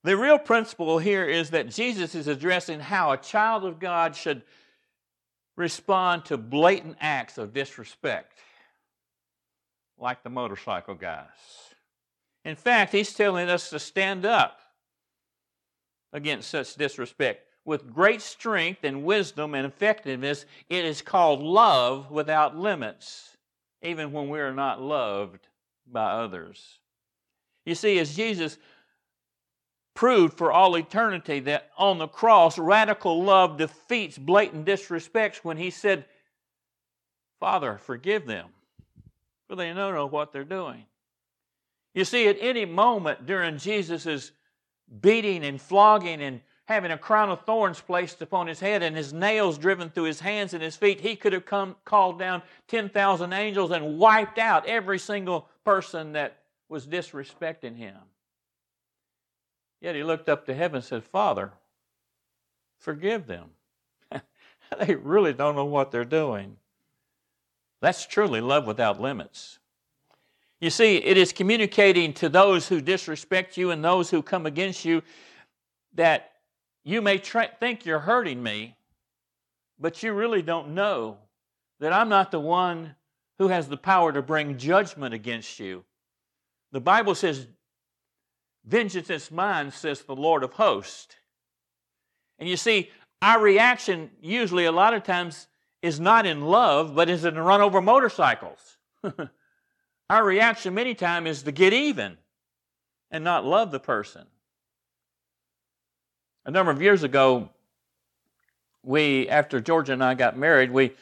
The 0.03 0.15
real 0.15 0.37
principle 0.37 0.99
here 0.99 1.25
is 1.25 1.49
that 1.49 1.69
Jesus 1.69 2.13
is 2.13 2.27
addressing 2.27 2.79
how 2.79 3.11
a 3.11 3.17
child 3.17 3.65
of 3.65 3.79
God 3.79 4.15
should 4.15 4.43
respond 5.55 6.25
to 6.25 6.37
blatant 6.37 6.97
acts 7.01 7.39
of 7.39 7.53
disrespect, 7.53 8.37
like 9.97 10.21
the 10.21 10.29
motorcycle 10.29 10.93
guys. 10.93 11.25
In 12.45 12.55
fact, 12.55 12.91
he's 12.91 13.13
telling 13.13 13.49
us 13.49 13.71
to 13.71 13.79
stand 13.79 14.23
up 14.23 14.59
against 16.13 16.49
such 16.49 16.75
disrespect. 16.75 17.41
With 17.65 17.91
great 17.91 18.21
strength 18.21 18.83
and 18.83 19.03
wisdom 19.03 19.55
and 19.55 19.65
effectiveness, 19.65 20.45
it 20.69 20.85
is 20.85 21.01
called 21.01 21.41
love 21.41 22.11
without 22.11 22.55
limits, 22.55 23.35
even 23.81 24.11
when 24.11 24.29
we 24.29 24.39
are 24.39 24.53
not 24.53 24.79
loved 24.79 25.47
by 25.91 26.11
others. 26.11 26.79
You 27.65 27.73
see, 27.73 27.97
as 27.97 28.15
Jesus 28.15 28.59
proved 29.95 30.37
for 30.37 30.51
all 30.51 30.75
eternity 30.75 31.39
that 31.39 31.71
on 31.77 31.97
the 31.97 32.07
cross, 32.07 32.59
radical 32.59 33.23
love 33.23 33.57
defeats 33.57 34.19
blatant 34.19 34.65
disrespect 34.65 35.43
when 35.43 35.57
he 35.57 35.71
said, 35.71 36.05
Father, 37.39 37.79
forgive 37.79 38.27
them, 38.27 38.49
for 39.47 39.55
they 39.55 39.73
don't 39.73 39.95
know 39.95 40.05
what 40.05 40.31
they're 40.31 40.43
doing. 40.43 40.85
You 41.95 42.03
see, 42.03 42.27
at 42.27 42.37
any 42.41 42.65
moment 42.65 43.25
during 43.25 43.57
Jesus' 43.57 44.31
beating 45.01 45.45
and 45.45 45.59
flogging 45.59 46.21
and 46.21 46.41
having 46.65 46.91
a 46.91 46.97
crown 46.97 47.29
of 47.29 47.45
thorns 47.45 47.79
placed 47.79 48.21
upon 48.21 48.47
his 48.47 48.59
head 48.59 48.83
and 48.83 48.95
his 48.95 49.13
nails 49.13 49.57
driven 49.57 49.89
through 49.89 50.03
his 50.03 50.19
hands 50.19 50.53
and 50.53 50.61
his 50.61 50.75
feet, 50.75 50.99
he 50.99 51.15
could 51.15 51.31
have 51.31 51.45
come 51.45 51.75
called 51.85 52.19
down 52.19 52.43
10,000 52.67 53.31
angels 53.31 53.71
and 53.71 53.97
wiped 53.97 54.37
out 54.37 54.67
every 54.67 54.99
single 54.99 55.47
person 55.63 56.11
that 56.11 56.37
was 56.67 56.85
disrespecting 56.85 57.77
him. 57.77 57.97
Yet 59.79 59.95
he 59.95 60.03
looked 60.03 60.27
up 60.27 60.45
to 60.47 60.53
heaven 60.53 60.77
and 60.77 60.85
said, 60.85 61.03
Father, 61.03 61.53
forgive 62.77 63.25
them. 63.25 63.51
they 64.79 64.95
really 64.95 65.31
don't 65.31 65.55
know 65.55 65.65
what 65.65 65.91
they're 65.91 66.03
doing. 66.03 66.57
That's 67.79 68.05
truly 68.05 68.41
love 68.41 68.67
without 68.67 68.99
limits. 68.99 69.59
You 70.65 70.71
see, 70.71 70.95
it 70.95 71.15
is 71.15 71.31
communicating 71.31 72.11
to 72.13 72.27
those 72.27 72.67
who 72.67 72.81
disrespect 72.81 73.55
you 73.55 73.69
and 73.69 73.85
those 73.85 74.09
who 74.09 74.23
come 74.23 74.47
against 74.47 74.83
you 74.83 75.03
that 75.93 76.31
you 76.83 77.03
may 77.03 77.19
tra- 77.19 77.51
think 77.59 77.85
you're 77.85 77.99
hurting 77.99 78.41
me, 78.41 78.75
but 79.79 80.01
you 80.01 80.11
really 80.11 80.41
don't 80.41 80.73
know 80.73 81.17
that 81.79 81.93
I'm 81.93 82.09
not 82.09 82.31
the 82.31 82.39
one 82.39 82.95
who 83.37 83.49
has 83.49 83.67
the 83.67 83.77
power 83.77 84.11
to 84.11 84.23
bring 84.23 84.57
judgment 84.57 85.13
against 85.13 85.59
you. 85.59 85.83
The 86.71 86.81
Bible 86.81 87.13
says, 87.13 87.45
Vengeance 88.65 89.11
is 89.11 89.29
mine, 89.29 89.69
says 89.69 90.01
the 90.01 90.15
Lord 90.15 90.41
of 90.41 90.53
hosts. 90.53 91.15
And 92.39 92.49
you 92.49 92.57
see, 92.57 92.89
our 93.21 93.39
reaction 93.39 94.09
usually, 94.19 94.65
a 94.65 94.71
lot 94.71 94.95
of 94.95 95.03
times, 95.03 95.45
is 95.83 95.99
not 95.99 96.25
in 96.25 96.41
love, 96.41 96.95
but 96.95 97.07
is 97.07 97.23
in 97.23 97.37
run 97.37 97.61
over 97.61 97.81
motorcycles. 97.81 98.77
Our 100.09 100.23
reaction 100.23 100.73
many 100.73 100.93
times 100.93 101.29
is 101.29 101.43
to 101.43 101.51
get 101.51 101.73
even 101.73 102.17
and 103.09 103.23
not 103.23 103.45
love 103.45 103.71
the 103.71 103.79
person. 103.79 104.25
A 106.45 106.51
number 106.51 106.71
of 106.71 106.81
years 106.81 107.01
ago, 107.01 107.49
we, 108.83 109.27
after 109.29 109.59
Georgia 109.59 109.93
and 109.93 110.03
I 110.03 110.13
got 110.13 110.37
married, 110.37 110.69
we 110.69 110.93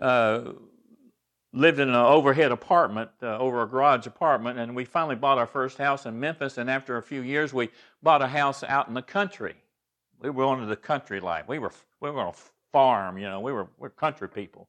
uh, 0.00 0.52
lived 1.52 1.78
in 1.78 1.88
an 1.88 1.94
overhead 1.94 2.50
apartment, 2.50 3.10
uh, 3.22 3.38
over 3.38 3.62
a 3.62 3.68
garage 3.68 4.06
apartment, 4.08 4.58
and 4.58 4.74
we 4.74 4.84
finally 4.84 5.14
bought 5.14 5.38
our 5.38 5.46
first 5.46 5.78
house 5.78 6.06
in 6.06 6.18
Memphis. 6.18 6.58
And 6.58 6.68
after 6.68 6.96
a 6.96 7.02
few 7.02 7.20
years, 7.20 7.54
we 7.54 7.70
bought 8.02 8.20
a 8.20 8.26
house 8.26 8.64
out 8.64 8.88
in 8.88 8.94
the 8.94 9.02
country. 9.02 9.54
We 10.20 10.30
were 10.30 10.44
on 10.44 10.68
the 10.68 10.76
country 10.76 11.20
life. 11.20 11.46
We 11.46 11.60
were 11.60 11.72
we 12.00 12.10
were 12.10 12.20
on 12.20 12.28
a 12.28 12.36
farm, 12.72 13.16
you 13.16 13.28
know. 13.28 13.40
We 13.40 13.52
were 13.52 13.68
we're 13.78 13.90
country 13.90 14.28
people. 14.28 14.68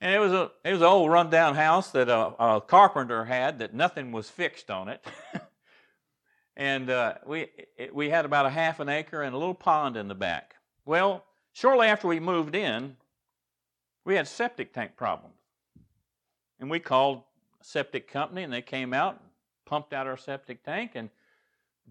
And 0.00 0.14
it 0.14 0.18
was 0.18 0.32
a 0.32 0.50
it 0.64 0.72
was 0.72 0.80
an 0.80 0.86
old 0.86 1.10
rundown 1.10 1.54
house 1.54 1.90
that 1.90 2.08
a, 2.08 2.32
a 2.38 2.60
carpenter 2.60 3.24
had 3.24 3.58
that 3.58 3.74
nothing 3.74 4.12
was 4.12 4.30
fixed 4.30 4.70
on 4.70 4.88
it. 4.88 5.04
and 6.56 6.88
uh, 6.88 7.14
we 7.26 7.48
it, 7.76 7.94
we 7.94 8.08
had 8.08 8.24
about 8.24 8.46
a 8.46 8.50
half 8.50 8.78
an 8.78 8.88
acre 8.88 9.22
and 9.22 9.34
a 9.34 9.38
little 9.38 9.54
pond 9.54 9.96
in 9.96 10.06
the 10.06 10.14
back. 10.14 10.54
Well, 10.84 11.24
shortly 11.52 11.88
after 11.88 12.06
we 12.06 12.20
moved 12.20 12.54
in, 12.54 12.96
we 14.04 14.14
had 14.14 14.28
septic 14.28 14.72
tank 14.72 14.92
problems, 14.96 15.34
and 16.60 16.70
we 16.70 16.78
called 16.78 17.22
a 17.60 17.64
septic 17.64 18.10
company, 18.10 18.44
and 18.44 18.52
they 18.52 18.62
came 18.62 18.94
out, 18.94 19.20
pumped 19.66 19.92
out 19.92 20.06
our 20.06 20.16
septic 20.16 20.62
tank, 20.62 20.92
and 20.94 21.10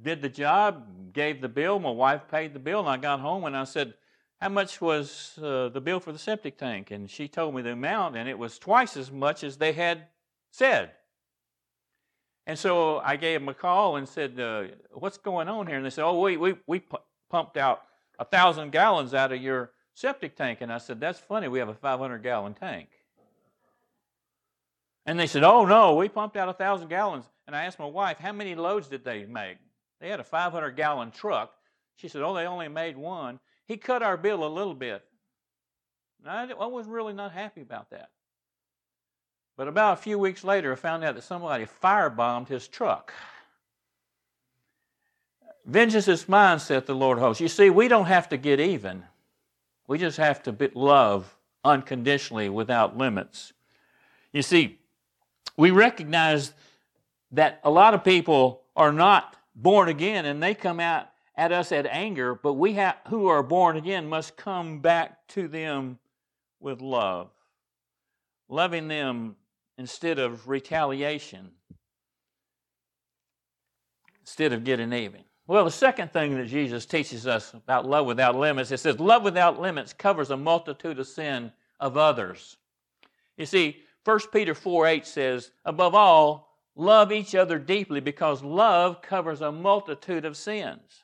did 0.01 0.21
the 0.21 0.29
job, 0.29 1.13
gave 1.13 1.41
the 1.41 1.49
bill. 1.49 1.77
My 1.79 1.91
wife 1.91 2.21
paid 2.31 2.53
the 2.53 2.59
bill, 2.59 2.79
and 2.79 2.89
I 2.89 2.97
got 2.97 3.19
home 3.19 3.43
and 3.43 3.57
I 3.57 3.65
said 3.65 3.95
how 4.39 4.49
much 4.49 4.79
was 4.79 5.37
uh, 5.41 5.69
the 5.69 5.81
bill 5.81 5.99
for 5.99 6.11
the 6.11 6.19
septic 6.19 6.57
tank? 6.57 6.91
And 6.91 7.09
she 7.09 7.27
told 7.27 7.55
me 7.55 7.61
the 7.61 7.71
amount, 7.71 8.15
and 8.15 8.29
it 8.29 8.37
was 8.37 8.59
twice 8.59 8.95
as 8.95 9.11
much 9.11 9.43
as 9.43 9.57
they 9.57 9.73
had 9.73 10.03
said. 10.51 10.91
And 12.45 12.57
so 12.57 12.99
I 12.99 13.17
gave 13.17 13.41
them 13.41 13.49
a 13.49 13.53
call 13.53 13.97
and 13.97 14.07
said, 14.07 14.39
uh, 14.39 14.65
What's 14.91 15.17
going 15.17 15.49
on 15.49 15.67
here? 15.67 15.75
And 15.75 15.85
they 15.85 15.89
said, 15.89 16.05
Oh, 16.05 16.19
we, 16.21 16.37
we, 16.37 16.55
we 16.65 16.81
pumped 17.29 17.57
out 17.57 17.81
a 18.19 18.25
thousand 18.25 18.71
gallons 18.71 19.13
out 19.13 19.31
of 19.31 19.41
your 19.41 19.71
septic 19.95 20.35
tank. 20.35 20.59
And 20.61 20.71
I 20.71 20.77
said, 20.77 20.99
That's 20.99 21.19
funny. 21.19 21.47
We 21.47 21.59
have 21.59 21.69
a 21.69 21.75
500 21.75 22.23
gallon 22.23 22.53
tank. 22.53 22.89
And 25.05 25.19
they 25.19 25.27
said, 25.27 25.43
Oh, 25.43 25.65
no, 25.65 25.95
we 25.95 26.07
pumped 26.09 26.37
out 26.37 26.47
a 26.47 26.53
thousand 26.53 26.89
gallons. 26.89 27.25
And 27.47 27.55
I 27.55 27.65
asked 27.65 27.79
my 27.79 27.85
wife, 27.85 28.17
How 28.17 28.31
many 28.31 28.55
loads 28.55 28.87
did 28.87 29.03
they 29.03 29.25
make? 29.25 29.57
They 29.99 30.09
had 30.09 30.19
a 30.19 30.23
500 30.23 30.71
gallon 30.71 31.11
truck. 31.11 31.53
She 31.97 32.07
said, 32.07 32.21
Oh, 32.21 32.33
they 32.33 32.45
only 32.45 32.69
made 32.69 32.95
one. 32.97 33.39
He 33.67 33.77
cut 33.77 34.01
our 34.01 34.17
bill 34.17 34.45
a 34.45 34.47
little 34.47 34.73
bit. 34.73 35.03
I, 36.25 36.49
I 36.49 36.65
was 36.65 36.87
really 36.87 37.13
not 37.13 37.31
happy 37.31 37.61
about 37.61 37.89
that. 37.91 38.09
But 39.57 39.67
about 39.67 39.93
a 39.93 40.01
few 40.01 40.17
weeks 40.19 40.43
later, 40.43 40.71
I 40.71 40.75
found 40.75 41.03
out 41.03 41.15
that 41.15 41.23
somebody 41.23 41.65
firebombed 41.65 42.47
his 42.47 42.67
truck. 42.67 43.13
Vengeance 45.65 46.07
is 46.07 46.29
mine, 46.29 46.59
saith 46.59 46.85
the 46.85 46.95
Lord 46.95 47.19
hosts. 47.19 47.41
You 47.41 47.49
see, 47.49 47.69
we 47.69 47.87
don't 47.87 48.05
have 48.05 48.29
to 48.29 48.37
get 48.37 48.59
even. 48.59 49.03
We 49.87 49.97
just 49.97 50.17
have 50.17 50.43
to 50.43 50.71
love 50.75 51.35
unconditionally 51.63 52.49
without 52.49 52.97
limits. 52.97 53.51
You 54.31 54.43
see, 54.43 54.79
we 55.57 55.71
recognize 55.71 56.53
that 57.31 57.59
a 57.63 57.69
lot 57.69 57.93
of 57.93 58.03
people 58.03 58.61
are 58.75 58.93
not 58.93 59.35
born 59.55 59.89
again 59.89 60.25
and 60.25 60.41
they 60.41 60.53
come 60.53 60.79
out 60.79 61.09
at 61.37 61.51
us 61.51 61.71
at 61.71 61.85
anger, 61.85 62.33
but 62.33 62.53
we 62.53 62.77
who 63.07 63.27
are 63.27 63.43
born 63.43 63.77
again 63.77 64.09
must 64.09 64.35
come 64.35 64.79
back 64.79 65.27
to 65.29 65.47
them 65.47 65.99
with 66.59 66.81
love, 66.81 67.29
loving 68.49 68.87
them 68.87 69.35
instead 69.77 70.17
of 70.17 70.47
retaliation, 70.47 71.51
instead 74.21 74.51
of 74.51 74.63
getting 74.63 74.91
even. 74.91 75.21
Well, 75.45 75.63
the 75.63 75.71
second 75.71 76.11
thing 76.11 76.35
that 76.35 76.47
Jesus 76.47 76.85
teaches 76.85 77.27
us 77.27 77.53
about 77.53 77.85
love 77.85 78.07
without 78.07 78.35
limits, 78.35 78.71
it 78.71 78.79
says, 78.79 78.99
love 78.99 79.23
without 79.23 79.61
limits 79.61 79.93
covers 79.93 80.31
a 80.31 80.35
multitude 80.35 80.99
of 80.99 81.07
sin 81.07 81.51
of 81.79 81.95
others. 81.95 82.57
You 83.37 83.45
see, 83.45 83.77
1 84.03 84.19
Peter 84.33 84.55
4 84.55 84.87
8 84.87 85.05
says, 85.05 85.51
above 85.63 85.93
all, 85.93 86.57
love 86.75 87.11
each 87.11 87.35
other 87.35 87.59
deeply 87.59 87.99
because 87.99 88.43
love 88.43 89.01
covers 89.01 89.41
a 89.41 89.51
multitude 89.51 90.25
of 90.25 90.35
sins. 90.35 91.03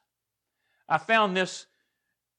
I 0.93 1.00
found 1.00 1.35
this 1.35 1.65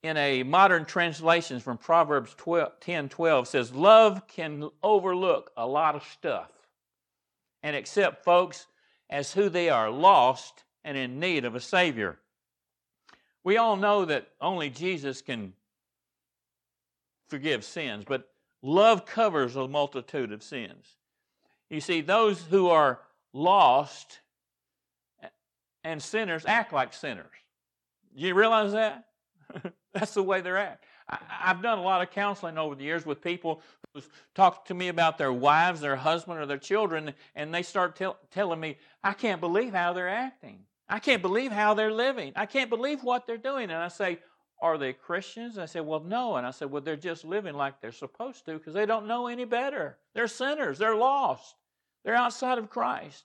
in 0.04 0.16
a 0.16 0.44
modern 0.44 0.84
translation 0.84 1.58
from 1.58 1.76
Proverbs 1.76 2.32
12, 2.36 2.78
10 2.78 3.08
12 3.08 3.48
says, 3.48 3.74
Love 3.74 4.28
can 4.28 4.70
overlook 4.80 5.50
a 5.56 5.66
lot 5.66 5.96
of 5.96 6.04
stuff 6.04 6.52
and 7.64 7.74
accept 7.74 8.24
folks 8.24 8.68
as 9.10 9.32
who 9.32 9.48
they 9.48 9.70
are, 9.70 9.90
lost 9.90 10.62
and 10.84 10.96
in 10.96 11.18
need 11.18 11.44
of 11.44 11.56
a 11.56 11.60
Savior. 11.60 12.20
We 13.42 13.56
all 13.56 13.74
know 13.74 14.04
that 14.04 14.28
only 14.40 14.70
Jesus 14.70 15.20
can 15.20 15.54
forgive 17.26 17.64
sins, 17.64 18.04
but 18.06 18.28
love 18.62 19.04
covers 19.04 19.56
a 19.56 19.66
multitude 19.66 20.30
of 20.30 20.44
sins. 20.44 20.86
You 21.70 21.80
see, 21.80 22.02
those 22.02 22.40
who 22.40 22.68
are 22.68 23.00
lost 23.32 24.20
and 25.82 26.00
sinners 26.00 26.44
act 26.46 26.72
like 26.72 26.94
sinners. 26.94 27.32
You 28.14 28.34
realize 28.34 28.72
that? 28.72 29.06
That's 29.92 30.14
the 30.14 30.22
way 30.22 30.40
they're 30.40 30.56
at. 30.56 30.80
I, 31.08 31.18
have 31.28 31.62
done 31.62 31.78
a 31.78 31.82
lot 31.82 32.00
of 32.00 32.10
counseling 32.10 32.56
over 32.58 32.74
the 32.74 32.84
years 32.84 33.04
with 33.04 33.20
people 33.20 33.60
who 33.92 34.00
talk 34.34 34.64
to 34.66 34.74
me 34.74 34.88
about 34.88 35.18
their 35.18 35.32
wives, 35.32 35.80
their 35.80 35.96
husband, 35.96 36.38
or 36.38 36.46
their 36.46 36.58
children, 36.58 37.12
and 37.34 37.54
they 37.54 37.62
start 37.62 37.96
tell, 37.96 38.18
telling 38.30 38.60
me, 38.60 38.78
I 39.02 39.12
can't 39.12 39.40
believe 39.40 39.74
how 39.74 39.92
they're 39.92 40.08
acting. 40.08 40.60
I 40.88 40.98
can't 40.98 41.22
believe 41.22 41.52
how 41.52 41.74
they're 41.74 41.92
living. 41.92 42.32
I 42.36 42.46
can't 42.46 42.70
believe 42.70 43.02
what 43.02 43.26
they're 43.26 43.36
doing. 43.36 43.64
And 43.64 43.82
I 43.82 43.88
say, 43.88 44.18
Are 44.60 44.78
they 44.78 44.92
Christians? 44.92 45.58
I 45.58 45.66
say, 45.66 45.80
Well, 45.80 46.00
no. 46.00 46.36
And 46.36 46.46
I 46.46 46.50
said, 46.50 46.70
Well, 46.70 46.82
they're 46.82 46.96
just 46.96 47.24
living 47.24 47.54
like 47.54 47.80
they're 47.80 47.92
supposed 47.92 48.44
to 48.46 48.54
because 48.54 48.74
they 48.74 48.86
don't 48.86 49.06
know 49.06 49.26
any 49.26 49.44
better. 49.44 49.98
They're 50.14 50.28
sinners, 50.28 50.78
they're 50.78 50.96
lost, 50.96 51.56
they're 52.04 52.14
outside 52.14 52.58
of 52.58 52.70
Christ. 52.70 53.24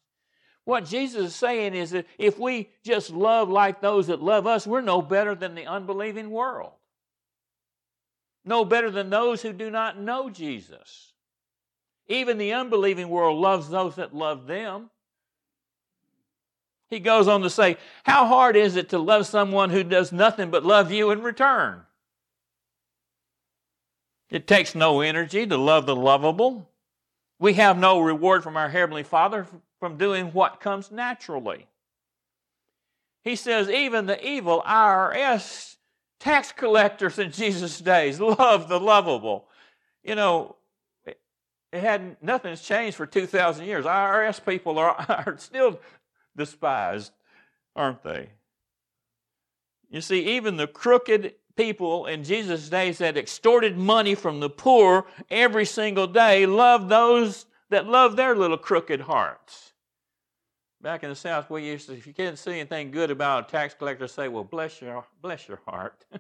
What 0.66 0.86
Jesus 0.86 1.28
is 1.28 1.36
saying 1.36 1.74
is 1.74 1.92
that 1.92 2.06
if 2.18 2.38
we 2.38 2.70
just 2.84 3.10
love 3.10 3.50
like 3.50 3.82
those 3.82 4.08
that 4.08 4.22
love 4.22 4.46
us, 4.46 4.68
we're 4.68 4.82
no 4.82 5.01
better 5.01 5.34
than 5.34 5.56
the 5.56 5.66
unbelieving 5.66 6.30
world. 6.30 6.74
No 8.46 8.66
better 8.66 8.92
than 8.92 9.10
those 9.10 9.42
who 9.42 9.54
do 9.54 9.70
not 9.70 10.00
know 10.00 10.30
Jesus. 10.30 11.13
Even 12.08 12.38
the 12.38 12.54
unbelieving 12.54 13.10
world 13.10 13.39
loves 13.39 13.70
those 13.70 13.96
that 13.96 14.16
love 14.16 14.48
them. 14.48 14.89
He 16.89 17.00
goes 17.00 17.28
on 17.28 17.41
to 17.41 17.50
say, 17.50 17.78
How 18.04 18.26
hard 18.26 18.56
is 18.56 18.76
it 18.76 18.89
to 18.89 18.98
love 18.98 19.28
someone 19.28 19.69
who 19.69 19.84
does 19.84 20.12
nothing 20.12 20.50
but 20.50 20.65
love 20.65 20.91
you 20.91 21.12
in 21.12 21.22
return? 21.22 21.84
It 24.30 24.48
takes 24.48 24.76
no 24.76 25.02
energy 25.02 25.45
to 25.45 25.58
love 25.58 25.86
the 25.86 25.95
lovable. 25.95 26.69
We 27.39 27.54
have 27.54 27.78
no 27.78 28.00
reward 28.00 28.43
from 28.43 28.58
our 28.58 28.69
Heavenly 28.69 29.04
Father 29.04 29.48
from 29.80 29.98
doing 29.98 30.28
what 30.28 30.60
comes 30.60 30.92
naturally. 30.92 31.68
He 33.24 33.36
says, 33.36 33.70
even 33.70 34.06
the 34.06 34.26
evil 34.26 34.63
IRS 34.65 35.78
tax 36.20 36.52
collectors 36.52 37.20
in 37.20 37.32
Jesus' 37.32 37.80
days 37.80 38.20
love 38.20 38.68
the 38.70 38.80
lovable. 38.80 39.48
You 40.04 40.15
know, 40.15 40.56
it, 41.06 41.20
it 41.72 41.82
had 41.82 42.18
nothing's 42.22 42.62
changed 42.62 42.98
for 42.98 43.06
2,000 43.06 43.65
years. 43.65 43.86
IRS 43.86 44.44
people 44.46 44.78
are, 44.80 44.92
are 45.28 45.36
still 45.38 45.80
despised, 46.36 47.12
aren't 47.76 48.04
they? 48.04 48.30
You 49.89 50.02
see, 50.02 50.38
even 50.38 50.58
the 50.58 50.68
crooked 50.68 51.34
people 51.56 52.06
in 52.06 52.24
Jesus' 52.24 52.70
days 52.70 53.00
that 53.00 53.18
extorted 53.18 53.78
money 53.78 54.15
from 54.15 54.39
the 54.39 54.50
poor 54.50 55.06
every 55.30 55.65
single 55.65 56.08
day 56.08 56.46
loved 56.46 56.89
those 56.89 57.48
that 57.70 57.88
loved 57.88 58.18
their 58.18 58.36
little 58.36 58.58
crooked 58.58 59.02
hearts. 59.02 59.68
Back 60.82 61.04
in 61.04 61.10
the 61.10 61.15
South, 61.15 61.50
we 61.50 61.65
used 61.65 61.88
to, 61.88 61.94
if 61.94 62.08
you 62.08 62.13
can't 62.13 62.39
see 62.39 62.52
anything 62.52 62.92
good 62.92 63.12
about 63.12 63.50
a 63.50 63.52
tax 63.52 63.74
collector, 63.74 64.08
say, 64.08 64.30
well, 64.30 64.46
bless 64.46 64.82
your, 64.82 65.06
bless 65.22 65.48
your 65.48 65.60
heart. 65.68 66.06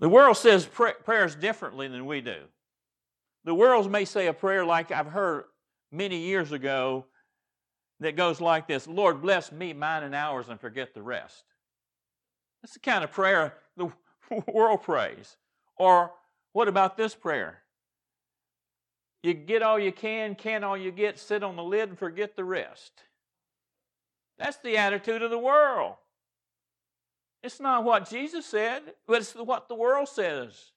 the 0.00 0.08
world 0.08 0.36
says 0.36 0.66
prayers 0.66 1.36
differently 1.36 1.86
than 1.86 2.04
we 2.06 2.20
do. 2.20 2.38
The 3.44 3.54
world 3.54 3.90
may 3.90 4.04
say 4.04 4.26
a 4.26 4.32
prayer 4.32 4.64
like 4.64 4.90
I've 4.90 5.06
heard 5.06 5.44
many 5.92 6.18
years 6.18 6.50
ago 6.50 7.06
that 8.00 8.16
goes 8.16 8.40
like 8.40 8.66
this 8.66 8.88
Lord, 8.88 9.22
bless 9.22 9.52
me, 9.52 9.72
mine, 9.72 10.02
and 10.02 10.14
ours, 10.14 10.48
and 10.48 10.60
forget 10.60 10.94
the 10.94 11.02
rest. 11.02 11.44
That's 12.62 12.74
the 12.74 12.80
kind 12.80 13.04
of 13.04 13.12
prayer 13.12 13.54
the 13.76 13.90
world 14.52 14.82
prays. 14.82 15.36
Or 15.76 16.12
what 16.52 16.68
about 16.68 16.96
this 16.96 17.14
prayer? 17.14 17.62
You 19.22 19.34
get 19.34 19.62
all 19.62 19.78
you 19.78 19.92
can, 19.92 20.34
can 20.34 20.64
all 20.64 20.76
you 20.76 20.90
get, 20.90 21.18
sit 21.18 21.42
on 21.42 21.56
the 21.56 21.62
lid 21.62 21.90
and 21.90 21.98
forget 21.98 22.36
the 22.36 22.44
rest. 22.44 22.92
That's 24.38 24.56
the 24.58 24.78
attitude 24.78 25.22
of 25.22 25.30
the 25.30 25.38
world. 25.38 25.96
It's 27.42 27.60
not 27.60 27.84
what 27.84 28.08
Jesus 28.08 28.46
said, 28.46 28.82
but 29.06 29.18
it's 29.18 29.32
what 29.32 29.68
the 29.68 29.74
world 29.74 30.08
says. 30.08 30.72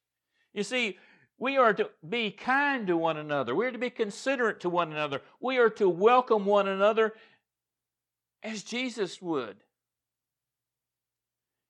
You 0.54 0.64
see, 0.64 0.98
we 1.38 1.58
are 1.58 1.74
to 1.74 1.90
be 2.08 2.32
kind 2.32 2.88
to 2.88 2.98
one 2.98 3.18
another. 3.18 3.56
We 3.56 3.66
are 3.66 3.72
to 3.72 3.78
be 3.78 3.90
considerate 3.90 4.60
to 4.62 4.70
one 4.70 4.92
another. 4.92 5.22
We 5.40 5.58
are 5.58 5.70
to 5.72 5.90
welcome 5.90 6.46
one 6.46 6.68
another 6.68 7.14
as 8.42 8.64
Jesus 8.64 9.22
would. 9.22 9.58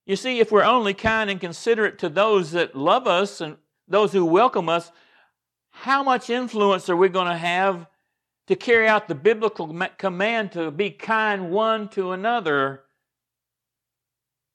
You 0.06 0.16
see, 0.16 0.40
if 0.40 0.52
we're 0.52 0.64
only 0.64 0.94
kind 0.94 1.30
and 1.30 1.40
considerate 1.40 1.98
to 2.00 2.10
those 2.10 2.52
that 2.52 2.76
love 2.76 3.08
us 3.08 3.40
and 3.40 3.58
those 3.88 4.12
who 4.12 4.26
welcome 4.26 4.68
us, 4.68 4.92
how 5.74 6.04
much 6.04 6.30
influence 6.30 6.88
are 6.88 6.96
we 6.96 7.10
going 7.10 7.28
to 7.28 7.38
have 7.38 7.88
to 8.48 8.56
carry 8.56 8.88
out 8.88 9.08
the 9.08 9.16
biblical 9.16 9.76
command 9.98 10.52
to 10.54 10.72
be 10.72 10.92
kind 10.92 11.50
one 11.50 11.90
to 11.90 12.12
another 12.12 12.84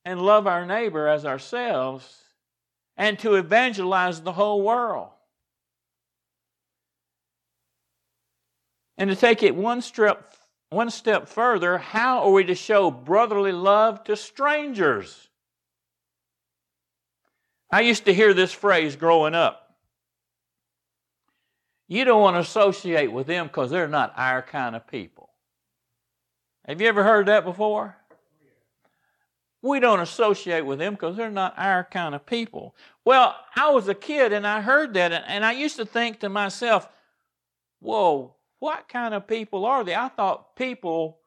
and 0.04 0.22
love 0.22 0.46
our 0.46 0.64
neighbor 0.64 1.06
as 1.08 1.26
ourselves 1.26 2.22
and 2.96 3.18
to 3.18 3.34
evangelize 3.34 4.22
the 4.22 4.32
whole 4.32 4.62
world? 4.62 5.10
And 8.96 9.10
to 9.10 9.16
take 9.16 9.42
it 9.42 9.54
one 9.54 9.82
step, 9.82 10.32
one 10.70 10.90
step 10.90 11.28
further, 11.28 11.78
how 11.78 12.22
are 12.22 12.30
we 12.30 12.44
to 12.44 12.54
show 12.54 12.90
brotherly 12.90 13.52
love 13.52 14.04
to 14.04 14.16
strangers? 14.16 15.28
I 17.70 17.82
used 17.82 18.04
to 18.06 18.14
hear 18.14 18.32
this 18.32 18.52
phrase 18.52 18.96
growing 18.96 19.34
up 19.34 19.67
you 21.88 22.04
don't 22.04 22.20
want 22.20 22.36
to 22.36 22.40
associate 22.40 23.10
with 23.10 23.26
them 23.26 23.46
because 23.46 23.70
they're 23.70 23.88
not 23.88 24.12
our 24.16 24.42
kind 24.42 24.76
of 24.76 24.86
people. 24.86 25.30
Have 26.66 26.80
you 26.82 26.86
ever 26.86 27.02
heard 27.02 27.26
that 27.26 27.44
before? 27.44 27.96
We 29.62 29.80
don't 29.80 30.00
associate 30.00 30.66
with 30.66 30.78
them 30.78 30.92
because 30.92 31.16
they're 31.16 31.30
not 31.30 31.54
our 31.56 31.82
kind 31.82 32.14
of 32.14 32.26
people. 32.26 32.76
Well, 33.04 33.34
I 33.56 33.70
was 33.70 33.88
a 33.88 33.94
kid 33.94 34.32
and 34.32 34.46
I 34.46 34.60
heard 34.60 34.94
that, 34.94 35.24
and 35.26 35.44
I 35.44 35.52
used 35.52 35.76
to 35.76 35.86
think 35.86 36.20
to 36.20 36.28
myself, 36.28 36.88
whoa, 37.80 38.34
what 38.60 38.88
kind 38.88 39.14
of 39.14 39.26
people 39.26 39.64
are 39.64 39.82
they? 39.82 39.94
I 39.94 40.08
thought 40.08 40.54
people 40.56 41.18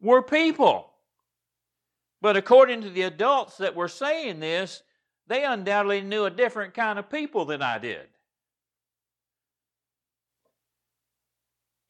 were 0.00 0.22
people. 0.22 0.90
But 2.20 2.36
according 2.36 2.80
to 2.80 2.90
the 2.90 3.02
adults 3.02 3.58
that 3.58 3.76
were 3.76 3.88
saying 3.88 4.40
this, 4.40 4.82
they 5.26 5.44
undoubtedly 5.44 6.00
knew 6.00 6.24
a 6.24 6.30
different 6.30 6.74
kind 6.74 6.98
of 6.98 7.10
people 7.10 7.44
than 7.44 7.62
I 7.62 7.78
did. 7.78 8.08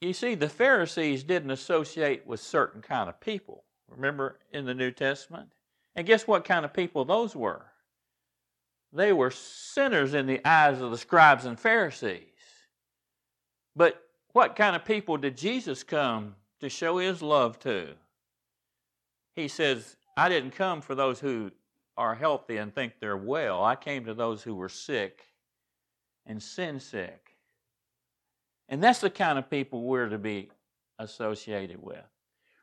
You 0.00 0.12
see, 0.12 0.34
the 0.34 0.48
Pharisees 0.48 1.24
didn't 1.24 1.50
associate 1.50 2.26
with 2.26 2.40
certain 2.40 2.82
kind 2.82 3.08
of 3.08 3.20
people. 3.20 3.64
Remember 3.88 4.38
in 4.52 4.64
the 4.64 4.74
New 4.74 4.90
Testament? 4.90 5.50
And 5.96 6.06
guess 6.06 6.26
what 6.26 6.44
kind 6.44 6.64
of 6.64 6.72
people 6.72 7.04
those 7.04 7.34
were? 7.34 7.66
They 8.92 9.12
were 9.12 9.30
sinners 9.30 10.14
in 10.14 10.26
the 10.26 10.46
eyes 10.46 10.80
of 10.80 10.90
the 10.90 10.98
scribes 10.98 11.44
and 11.44 11.58
Pharisees. 11.58 12.22
But 13.74 14.00
what 14.32 14.56
kind 14.56 14.76
of 14.76 14.84
people 14.84 15.16
did 15.16 15.36
Jesus 15.36 15.82
come 15.82 16.36
to 16.60 16.68
show 16.68 16.98
his 16.98 17.20
love 17.20 17.58
to? 17.60 17.94
He 19.34 19.48
says, 19.48 19.96
I 20.16 20.28
didn't 20.28 20.52
come 20.52 20.80
for 20.80 20.94
those 20.94 21.20
who 21.20 21.50
are 21.96 22.14
healthy 22.14 22.56
and 22.56 22.72
think 22.72 22.94
they're 23.00 23.16
well. 23.16 23.64
I 23.64 23.74
came 23.74 24.04
to 24.04 24.14
those 24.14 24.42
who 24.42 24.54
were 24.54 24.68
sick 24.68 25.22
and 26.26 26.42
sin 26.42 26.78
sick. 26.78 27.27
And 28.68 28.82
that's 28.82 29.00
the 29.00 29.10
kind 29.10 29.38
of 29.38 29.48
people 29.48 29.82
we're 29.82 30.08
to 30.08 30.18
be 30.18 30.50
associated 30.98 31.82
with. 31.82 32.04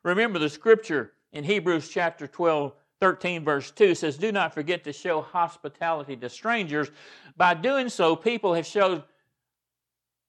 Remember 0.04 0.38
the 0.38 0.50
scripture 0.50 1.14
in 1.32 1.44
Hebrews 1.44 1.90
chapter 1.90 2.28
12, 2.28 2.74
13, 3.02 3.44
verse 3.44 3.72
2 3.72 3.96
says, 3.96 4.18
Do 4.18 4.32
not 4.32 4.54
forget 4.54 4.84
to 4.84 4.94
show 4.94 5.22
hospitality 5.22 6.16
to 6.18 6.30
strangers. 6.30 6.92
By 7.36 7.56
doing 7.56 7.90
so, 7.90 8.16
people 8.16 8.54
have 8.54 8.66
showed 8.66 9.04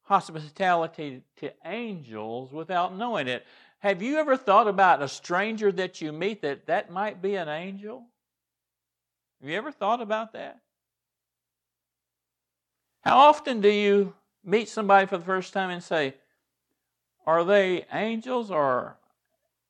hospitality 0.02 1.22
to 1.36 1.52
angels 1.64 2.52
without 2.52 2.96
knowing 2.96 3.28
it. 3.28 3.44
Have 3.80 4.02
you 4.02 4.18
ever 4.18 4.36
thought 4.36 4.68
about 4.68 5.02
a 5.02 5.08
stranger 5.08 5.70
that 5.72 6.00
you 6.00 6.12
meet 6.12 6.42
that 6.42 6.66
that 6.66 6.90
might 6.90 7.20
be 7.20 7.36
an 7.36 7.48
angel? 7.48 8.04
Have 9.40 9.50
you 9.50 9.56
ever 9.56 9.70
thought 9.70 10.00
about 10.00 10.32
that? 10.32 10.60
How 13.02 13.18
often 13.18 13.60
do 13.60 13.68
you 13.68 14.14
meet 14.46 14.68
somebody 14.68 15.06
for 15.06 15.18
the 15.18 15.24
first 15.24 15.52
time 15.52 15.70
and 15.70 15.82
say, 15.82 16.14
Are 17.26 17.44
they 17.44 17.84
angels 17.92 18.50
or 18.50 18.96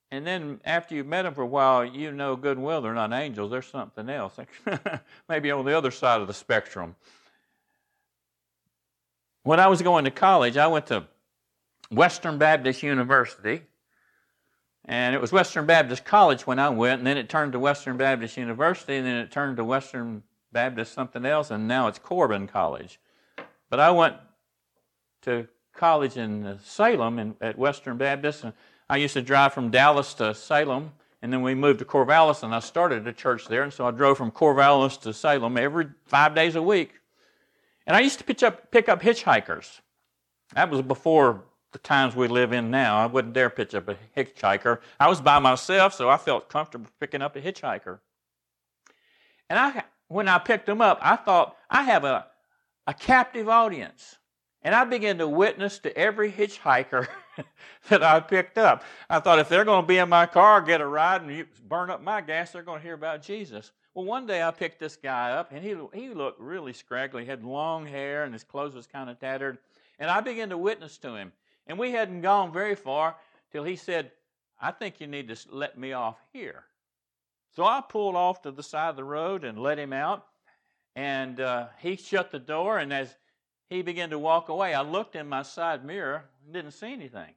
and 0.09 0.25
then 0.25 0.61
after 0.63 0.95
you've 0.95 1.07
met 1.07 1.23
them 1.23 1.33
for 1.33 1.41
a 1.41 1.47
while, 1.47 1.83
you 1.83 2.11
know 2.11 2.37
good 2.37 2.57
and 2.57 2.65
well 2.65 2.81
they're 2.81 2.93
not 2.93 3.11
angels, 3.11 3.51
they're 3.51 3.61
something 3.61 4.09
else. 4.09 4.39
Maybe 5.29 5.51
on 5.51 5.65
the 5.65 5.77
other 5.77 5.91
side 5.91 6.21
of 6.21 6.27
the 6.27 6.33
spectrum. 6.33 6.95
When 9.43 9.59
I 9.59 9.67
was 9.67 9.81
going 9.81 10.05
to 10.05 10.11
college, 10.11 10.55
I 10.55 10.67
went 10.67 10.87
to 10.87 11.05
Western 11.89 12.37
Baptist 12.37 12.83
University. 12.83 13.61
And 14.85 15.13
it 15.13 15.19
was 15.19 15.33
Western 15.33 15.65
Baptist 15.65 16.05
College 16.05 16.47
when 16.47 16.59
I 16.59 16.69
went, 16.69 16.99
and 16.99 17.07
then 17.07 17.17
it 17.17 17.27
turned 17.27 17.51
to 17.51 17.59
Western 17.59 17.97
Baptist 17.97 18.37
University, 18.37 18.95
and 18.95 19.05
then 19.05 19.17
it 19.17 19.31
turned 19.31 19.57
to 19.57 19.65
Western 19.65 20.23
Baptist 20.53 20.93
something 20.93 21.25
else, 21.25 21.51
and 21.51 21.67
now 21.67 21.87
it's 21.87 21.99
Corban 21.99 22.47
College. 22.47 22.97
But 23.69 23.81
I 23.81 23.91
went 23.91 24.15
to 25.23 25.47
college 25.73 26.17
in 26.17 26.45
uh, 26.45 26.57
Salem 26.63 27.19
in, 27.19 27.35
at 27.41 27.57
Western 27.57 27.97
Baptist, 27.97 28.43
and 28.43 28.53
I 28.89 28.97
used 28.97 29.13
to 29.13 29.21
drive 29.21 29.53
from 29.53 29.69
Dallas 29.69 30.13
to 30.15 30.33
Salem, 30.33 30.91
and 31.21 31.33
then 31.33 31.41
we 31.41 31.55
moved 31.55 31.79
to 31.79 31.85
Corvallis, 31.85 32.43
and 32.43 32.53
I 32.53 32.59
started 32.59 33.07
a 33.07 33.13
church 33.13 33.47
there, 33.47 33.63
and 33.63 33.73
so 33.73 33.85
I 33.85 33.91
drove 33.91 34.17
from 34.17 34.31
Corvallis 34.31 34.99
to 35.01 35.13
Salem 35.13 35.57
every 35.57 35.87
five 36.05 36.33
days 36.35 36.55
a 36.55 36.61
week. 36.61 36.93
And 37.85 37.95
I 37.95 38.01
used 38.01 38.19
to 38.19 38.23
pick 38.23 38.43
up, 38.43 38.71
pick 38.71 38.89
up 38.89 39.01
hitchhikers. 39.01 39.79
That 40.53 40.69
was 40.69 40.81
before 40.81 41.43
the 41.71 41.79
times 41.79 42.15
we 42.15 42.27
live 42.27 42.53
in 42.53 42.71
now. 42.71 42.97
I 42.97 43.05
wouldn't 43.05 43.33
dare 43.33 43.49
pitch 43.49 43.75
up 43.75 43.89
a 43.89 43.97
hitchhiker. 44.15 44.79
I 44.99 45.09
was 45.09 45.21
by 45.21 45.39
myself, 45.39 45.93
so 45.93 46.09
I 46.09 46.17
felt 46.17 46.49
comfortable 46.49 46.89
picking 46.99 47.21
up 47.21 47.35
a 47.35 47.41
hitchhiker. 47.41 47.99
And 49.49 49.59
I, 49.59 49.83
when 50.07 50.27
I 50.27 50.39
picked 50.39 50.65
them 50.65 50.81
up, 50.81 50.99
I 51.01 51.15
thought, 51.15 51.55
I 51.69 51.83
have 51.83 52.03
a, 52.03 52.25
a 52.85 52.93
captive 52.93 53.49
audience. 53.49 54.17
And 54.63 54.73
I 54.73 54.83
began 54.83 55.19
to 55.19 55.27
witness 55.27 55.79
to 55.79 55.95
every 55.97 56.31
hitchhiker 56.31 57.07
that 57.89 58.03
I 58.03 58.19
picked 58.19 58.57
up. 58.57 58.83
I 59.09 59.19
thought, 59.19 59.39
if 59.39 59.49
they're 59.49 59.65
going 59.65 59.83
to 59.83 59.87
be 59.87 59.97
in 59.97 60.09
my 60.09 60.25
car, 60.25 60.61
get 60.61 60.81
a 60.81 60.87
ride, 60.87 61.21
and 61.21 61.45
burn 61.67 61.89
up 61.89 62.01
my 62.01 62.21
gas, 62.21 62.51
they're 62.51 62.63
going 62.63 62.79
to 62.79 62.83
hear 62.83 62.95
about 62.95 63.21
Jesus. 63.21 63.71
Well, 63.93 64.05
one 64.05 64.25
day 64.25 64.43
I 64.43 64.51
picked 64.51 64.79
this 64.79 64.95
guy 64.95 65.31
up, 65.31 65.51
and 65.51 65.63
he, 65.63 65.75
he 65.93 66.09
looked 66.09 66.39
really 66.39 66.73
scraggly. 66.73 67.23
He 67.23 67.29
had 67.29 67.43
long 67.43 67.85
hair, 67.85 68.23
and 68.23 68.33
his 68.33 68.43
clothes 68.43 68.75
was 68.75 68.87
kind 68.87 69.09
of 69.09 69.19
tattered. 69.19 69.57
And 69.99 70.09
I 70.09 70.21
began 70.21 70.49
to 70.49 70.57
witness 70.57 70.97
to 70.99 71.15
him. 71.15 71.31
And 71.67 71.77
we 71.77 71.91
hadn't 71.91 72.21
gone 72.21 72.51
very 72.51 72.75
far 72.75 73.15
till 73.51 73.63
he 73.63 73.75
said, 73.75 74.11
I 74.59 74.71
think 74.71 74.99
you 74.99 75.07
need 75.07 75.27
to 75.27 75.37
let 75.51 75.77
me 75.77 75.93
off 75.93 76.17
here. 76.33 76.63
So 77.55 77.63
I 77.63 77.81
pulled 77.87 78.15
off 78.15 78.41
to 78.43 78.51
the 78.51 78.63
side 78.63 78.89
of 78.89 78.95
the 78.95 79.03
road 79.03 79.43
and 79.43 79.57
let 79.57 79.79
him 79.79 79.93
out. 79.93 80.27
And 80.95 81.39
uh, 81.39 81.67
he 81.79 81.95
shut 81.95 82.31
the 82.31 82.39
door, 82.39 82.79
and 82.79 82.91
as 82.91 83.15
he 83.69 83.81
began 83.81 84.09
to 84.11 84.19
walk 84.19 84.49
away, 84.49 84.73
I 84.73 84.81
looked 84.81 85.15
in 85.15 85.27
my 85.27 85.41
side 85.41 85.83
mirror 85.83 86.25
and 86.45 86.53
didn't 86.53 86.71
see 86.71 86.93
anything. 86.93 87.33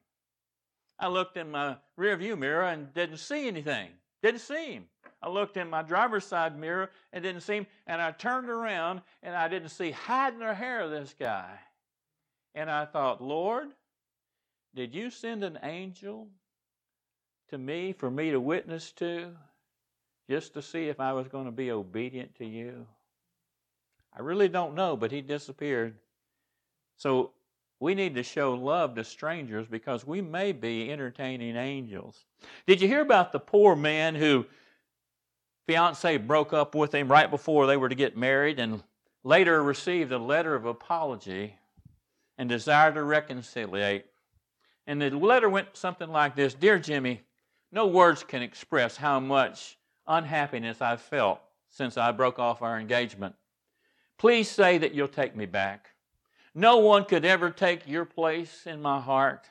I 0.98 1.08
looked 1.08 1.36
in 1.36 1.50
my 1.50 1.76
rear 1.96 2.16
view 2.16 2.36
mirror 2.36 2.64
and 2.64 2.92
didn't 2.92 3.16
see 3.16 3.48
anything. 3.48 3.88
Didn't 4.22 4.40
see 4.40 4.74
him. 4.74 4.84
I 5.22 5.28
looked 5.28 5.56
in 5.56 5.68
my 5.68 5.82
driver's 5.82 6.26
side 6.26 6.58
mirror 6.58 6.90
and 7.12 7.22
didn't 7.22 7.40
see 7.40 7.54
him. 7.54 7.66
And 7.86 8.00
I 8.00 8.12
turned 8.12 8.48
around 8.48 9.00
and 9.22 9.34
I 9.34 9.48
didn't 9.48 9.70
see 9.70 9.90
hide 9.90 10.38
nor 10.38 10.54
hair 10.54 10.80
of 10.80 10.90
this 10.90 11.14
guy. 11.18 11.58
And 12.54 12.70
I 12.70 12.84
thought, 12.84 13.22
Lord, 13.22 13.68
did 14.74 14.94
you 14.94 15.10
send 15.10 15.42
an 15.42 15.58
angel 15.62 16.28
to 17.48 17.58
me 17.58 17.92
for 17.92 18.10
me 18.10 18.30
to 18.30 18.40
witness 18.40 18.92
to 18.92 19.34
just 20.28 20.54
to 20.54 20.62
see 20.62 20.88
if 20.88 21.00
I 21.00 21.12
was 21.12 21.28
going 21.28 21.46
to 21.46 21.50
be 21.50 21.70
obedient 21.70 22.36
to 22.36 22.46
you? 22.46 22.86
I 24.14 24.20
really 24.20 24.48
don't 24.48 24.74
know, 24.74 24.96
but 24.96 25.12
he 25.12 25.22
disappeared. 25.22 25.96
So 27.00 27.30
we 27.80 27.94
need 27.94 28.14
to 28.16 28.22
show 28.22 28.52
love 28.52 28.94
to 28.96 29.04
strangers 29.04 29.66
because 29.66 30.06
we 30.06 30.20
may 30.20 30.52
be 30.52 30.92
entertaining 30.92 31.56
angels. 31.56 32.26
Did 32.66 32.82
you 32.82 32.88
hear 32.88 33.00
about 33.00 33.32
the 33.32 33.40
poor 33.40 33.74
man 33.74 34.14
who 34.14 34.44
fiance 35.66 36.18
broke 36.18 36.52
up 36.52 36.74
with 36.74 36.94
him 36.94 37.10
right 37.10 37.30
before 37.30 37.66
they 37.66 37.78
were 37.78 37.88
to 37.88 37.94
get 37.94 38.18
married 38.18 38.60
and 38.60 38.82
later 39.24 39.62
received 39.62 40.12
a 40.12 40.18
letter 40.18 40.54
of 40.54 40.66
apology 40.66 41.54
and 42.36 42.50
desire 42.50 42.92
to 42.92 43.02
reconcile 43.02 44.02
and 44.86 45.00
the 45.00 45.08
letter 45.08 45.48
went 45.48 45.68
something 45.72 46.10
like 46.10 46.36
this 46.36 46.52
Dear 46.52 46.78
Jimmy, 46.78 47.22
no 47.72 47.86
words 47.86 48.22
can 48.22 48.42
express 48.42 48.98
how 48.98 49.18
much 49.20 49.78
unhappiness 50.06 50.82
I've 50.82 51.00
felt 51.00 51.40
since 51.70 51.96
I 51.96 52.12
broke 52.12 52.38
off 52.38 52.60
our 52.60 52.78
engagement. 52.78 53.36
Please 54.18 54.50
say 54.50 54.76
that 54.76 54.92
you'll 54.92 55.08
take 55.08 55.34
me 55.34 55.46
back. 55.46 55.89
No 56.54 56.78
one 56.78 57.04
could 57.04 57.24
ever 57.24 57.50
take 57.50 57.86
your 57.86 58.04
place 58.04 58.66
in 58.66 58.82
my 58.82 59.00
heart. 59.00 59.48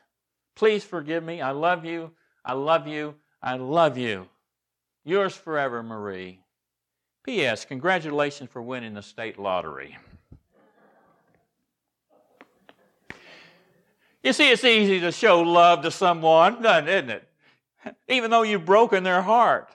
Please 0.55 0.83
forgive 0.83 1.23
me. 1.23 1.41
I 1.41 1.51
love 1.51 1.85
you. 1.85 2.11
I 2.43 2.53
love 2.53 2.87
you. 2.87 3.15
I 3.41 3.55
love 3.55 3.97
you. 3.97 4.27
Yours 5.05 5.33
forever, 5.33 5.81
Marie. 5.81 6.41
P.S. 7.23 7.65
Congratulations 7.65 8.49
for 8.49 8.61
winning 8.61 8.93
the 8.93 9.01
state 9.01 9.39
lottery. 9.39 9.97
You 14.23 14.33
see, 14.33 14.51
it's 14.51 14.65
easy 14.65 14.99
to 14.99 15.11
show 15.11 15.41
love 15.41 15.83
to 15.83 15.91
someone, 15.91 16.65
isn't 16.65 17.09
it? 17.09 17.27
Even 18.09 18.31
though 18.31 18.43
you've 18.43 18.65
broken 18.65 19.03
their 19.03 19.21
heart. 19.21 19.69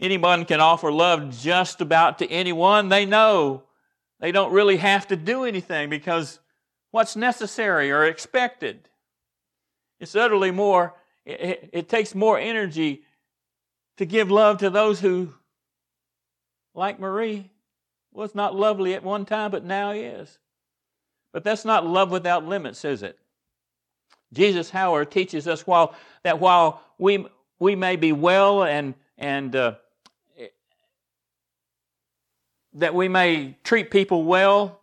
Anyone 0.00 0.44
can 0.44 0.60
offer 0.60 0.90
love 0.90 1.38
just 1.38 1.80
about 1.80 2.18
to 2.18 2.28
anyone 2.28 2.88
they 2.88 3.06
know. 3.06 3.62
They 4.22 4.30
don't 4.30 4.52
really 4.52 4.76
have 4.76 5.08
to 5.08 5.16
do 5.16 5.44
anything 5.44 5.90
because 5.90 6.38
what's 6.92 7.16
necessary 7.16 7.90
or 7.90 8.04
expected. 8.04 8.88
It's 9.98 10.14
utterly 10.14 10.52
more, 10.52 10.94
it, 11.26 11.70
it 11.72 11.88
takes 11.88 12.14
more 12.14 12.38
energy 12.38 13.02
to 13.96 14.06
give 14.06 14.30
love 14.30 14.58
to 14.58 14.70
those 14.70 15.00
who, 15.00 15.34
like 16.72 17.00
Marie, 17.00 17.50
was 18.12 18.32
not 18.32 18.54
lovely 18.54 18.94
at 18.94 19.02
one 19.02 19.24
time, 19.24 19.50
but 19.50 19.64
now 19.64 19.90
is. 19.90 20.38
But 21.32 21.42
that's 21.42 21.64
not 21.64 21.84
love 21.84 22.12
without 22.12 22.46
limits, 22.46 22.84
is 22.84 23.02
it? 23.02 23.18
Jesus, 24.32 24.70
however, 24.70 25.04
teaches 25.04 25.48
us 25.48 25.66
while, 25.66 25.96
that 26.22 26.38
while 26.38 26.80
we, 26.96 27.26
we 27.58 27.74
may 27.74 27.96
be 27.96 28.12
well 28.12 28.62
and, 28.62 28.94
and 29.18 29.56
uh, 29.56 29.74
that 32.74 32.94
we 32.94 33.08
may 33.08 33.56
treat 33.64 33.90
people 33.90 34.24
well, 34.24 34.80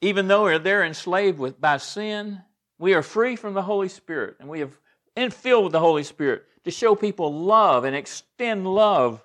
even 0.00 0.28
though 0.28 0.58
they're 0.58 0.84
enslaved 0.84 1.38
with, 1.38 1.60
by 1.60 1.76
sin, 1.78 2.42
we 2.78 2.94
are 2.94 3.02
free 3.02 3.36
from 3.36 3.54
the 3.54 3.62
Holy 3.62 3.88
Spirit 3.88 4.36
and 4.40 4.48
we 4.48 4.60
have 4.60 4.78
and 5.16 5.34
filled 5.34 5.64
with 5.64 5.72
the 5.72 5.80
Holy 5.80 6.04
Spirit 6.04 6.44
to 6.62 6.70
show 6.70 6.94
people 6.94 7.34
love 7.34 7.82
and 7.84 7.96
extend 7.96 8.72
love 8.72 9.20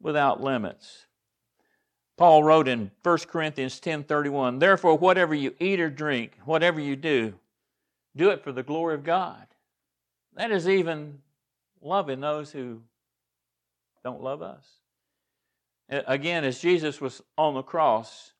without 0.00 0.40
limits. 0.40 1.06
Paul 2.16 2.44
wrote 2.44 2.68
in 2.68 2.92
1 3.02 3.28
Corinthians 3.28 3.80
10:31, 3.80 4.60
"Therefore 4.60 4.96
whatever 4.96 5.34
you 5.34 5.56
eat 5.58 5.80
or 5.80 5.90
drink, 5.90 6.38
whatever 6.44 6.78
you 6.78 6.94
do, 6.94 7.38
do 8.14 8.30
it 8.30 8.44
for 8.44 8.52
the 8.52 8.62
glory 8.62 8.94
of 8.94 9.02
God." 9.02 9.48
That 10.34 10.52
is 10.52 10.68
even 10.68 11.22
loving 11.80 12.20
those 12.20 12.52
who 12.52 12.82
don't 14.04 14.22
love 14.22 14.42
us. 14.42 14.79
Again, 15.90 16.44
as 16.44 16.60
Jesus 16.60 17.00
was 17.00 17.20
on 17.36 17.54
the 17.54 17.62
cross, 17.62 18.32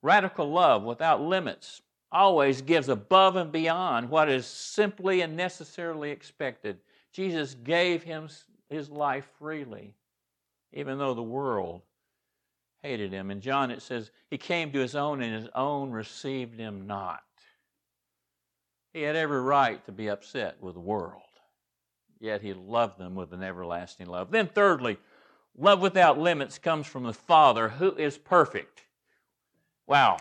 radical 0.00 0.50
love 0.50 0.84
without 0.84 1.20
limits 1.20 1.82
always 2.12 2.62
gives 2.62 2.88
above 2.88 3.34
and 3.34 3.50
beyond 3.50 4.08
what 4.08 4.28
is 4.28 4.46
simply 4.46 5.20
and 5.22 5.36
necessarily 5.36 6.12
expected. 6.12 6.78
Jesus 7.12 7.54
gave 7.54 8.04
him 8.04 8.28
his 8.68 8.88
life 8.88 9.28
freely, 9.38 9.94
even 10.72 10.98
though 10.98 11.14
the 11.14 11.22
world 11.22 11.82
hated 12.82 13.12
him. 13.12 13.32
In 13.32 13.40
John, 13.40 13.72
it 13.72 13.82
says, 13.82 14.12
He 14.30 14.38
came 14.38 14.70
to 14.72 14.78
his 14.78 14.94
own, 14.94 15.20
and 15.22 15.34
his 15.34 15.50
own 15.54 15.90
received 15.90 16.58
him 16.58 16.86
not. 16.86 17.22
He 18.92 19.02
had 19.02 19.16
every 19.16 19.40
right 19.40 19.84
to 19.86 19.92
be 19.92 20.08
upset 20.08 20.62
with 20.62 20.74
the 20.74 20.80
world, 20.80 21.22
yet 22.20 22.42
he 22.42 22.52
loved 22.52 22.98
them 22.98 23.16
with 23.16 23.32
an 23.32 23.42
everlasting 23.42 24.06
love. 24.06 24.30
Then, 24.30 24.46
thirdly, 24.46 24.98
love 25.56 25.80
without 25.80 26.18
limits 26.18 26.58
comes 26.58 26.86
from 26.86 27.04
the 27.04 27.12
Father 27.12 27.68
who 27.68 27.94
is 27.94 28.18
perfect. 28.18 28.82
Wow. 29.86 30.18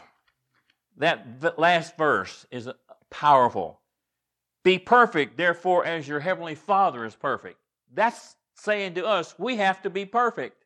That 0.97 1.57
last 1.57 1.97
verse 1.97 2.45
is 2.51 2.69
powerful. 3.09 3.79
Be 4.63 4.77
perfect, 4.79 5.37
therefore, 5.37 5.85
as 5.85 6.07
your 6.07 6.19
heavenly 6.19 6.55
Father 6.55 7.03
is 7.05 7.15
perfect. 7.15 7.57
That's 7.93 8.35
saying 8.55 8.95
to 8.95 9.05
us, 9.05 9.35
we 9.37 9.57
have 9.57 9.81
to 9.81 9.89
be 9.89 10.05
perfect. 10.05 10.63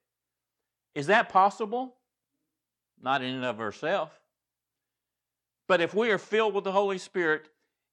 Is 0.94 1.08
that 1.08 1.30
possible? 1.30 1.96
Not 3.02 3.22
in 3.22 3.36
and 3.36 3.46
of 3.46 3.60
ourselves. 3.60 4.12
But 5.68 5.82
if 5.82 5.94
we 5.94 6.12
are 6.12 6.18
filled 6.18 6.54
with 6.54 6.64
the 6.64 6.72
Holy 6.72 6.98
Spirit 6.98 7.50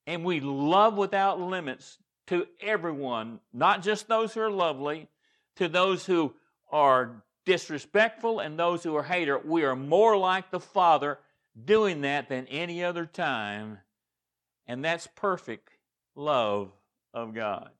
and 0.06 0.24
we 0.24 0.40
love 0.40 0.96
without 0.96 1.40
limits 1.40 1.98
to 2.28 2.46
everyone, 2.60 3.40
not 3.52 3.82
just 3.82 4.08
those 4.08 4.34
who 4.34 4.40
are 4.40 4.50
lovely, 4.50 5.08
to 5.56 5.68
those 5.68 6.06
who 6.06 6.34
are 6.74 7.22
disrespectful 7.46 8.40
and 8.40 8.58
those 8.58 8.82
who 8.82 8.96
are 8.96 9.04
hater, 9.04 9.38
we 9.38 9.62
are 9.62 9.76
more 9.76 10.16
like 10.16 10.50
the 10.50 10.58
Father 10.58 11.20
doing 11.64 12.00
that 12.00 12.28
than 12.28 12.48
any 12.48 12.82
other 12.82 13.06
time. 13.06 13.78
And 14.66 14.84
that's 14.84 15.06
perfect 15.14 15.70
love 16.16 16.72
of 17.14 17.32
God. 17.32 17.70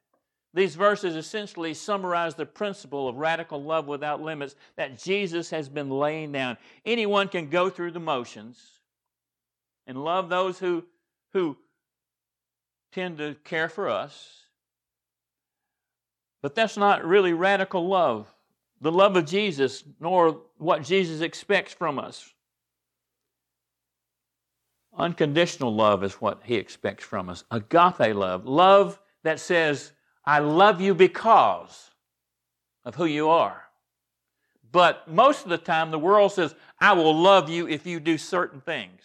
These 0.52 0.76
verses 0.76 1.16
essentially 1.16 1.74
summarize 1.74 2.36
the 2.36 2.46
principle 2.46 3.08
of 3.08 3.16
radical 3.16 3.60
love 3.60 3.88
without 3.88 4.22
limits 4.22 4.54
that 4.76 4.96
Jesus 4.96 5.50
has 5.50 5.68
been 5.68 5.90
laying 5.90 6.30
down. 6.30 6.56
Anyone 6.86 7.26
can 7.26 7.50
go 7.50 7.68
through 7.68 7.90
the 7.90 8.00
motions 8.00 8.62
and 9.88 10.04
love 10.04 10.28
those 10.28 10.60
who, 10.60 10.84
who 11.32 11.56
tend 12.92 13.18
to 13.18 13.34
care 13.42 13.68
for 13.68 13.88
us. 13.88 14.42
But 16.42 16.54
that's 16.54 16.76
not 16.76 17.04
really 17.04 17.32
radical 17.32 17.88
love. 17.88 18.32
The 18.84 18.92
love 18.92 19.16
of 19.16 19.24
Jesus, 19.24 19.82
nor 19.98 20.42
what 20.58 20.82
Jesus 20.82 21.22
expects 21.22 21.72
from 21.72 21.98
us. 21.98 22.30
Unconditional 24.94 25.74
love 25.74 26.04
is 26.04 26.12
what 26.16 26.42
he 26.44 26.56
expects 26.56 27.02
from 27.02 27.30
us. 27.30 27.44
Agape 27.50 28.14
love, 28.14 28.44
love 28.44 29.00
that 29.22 29.40
says, 29.40 29.92
I 30.26 30.40
love 30.40 30.82
you 30.82 30.94
because 30.94 31.92
of 32.84 32.94
who 32.94 33.06
you 33.06 33.30
are. 33.30 33.62
But 34.70 35.08
most 35.08 35.44
of 35.44 35.48
the 35.48 35.56
time, 35.56 35.90
the 35.90 35.98
world 35.98 36.32
says, 36.32 36.54
I 36.78 36.92
will 36.92 37.18
love 37.18 37.48
you 37.48 37.66
if 37.66 37.86
you 37.86 38.00
do 38.00 38.18
certain 38.18 38.60
things. 38.60 39.00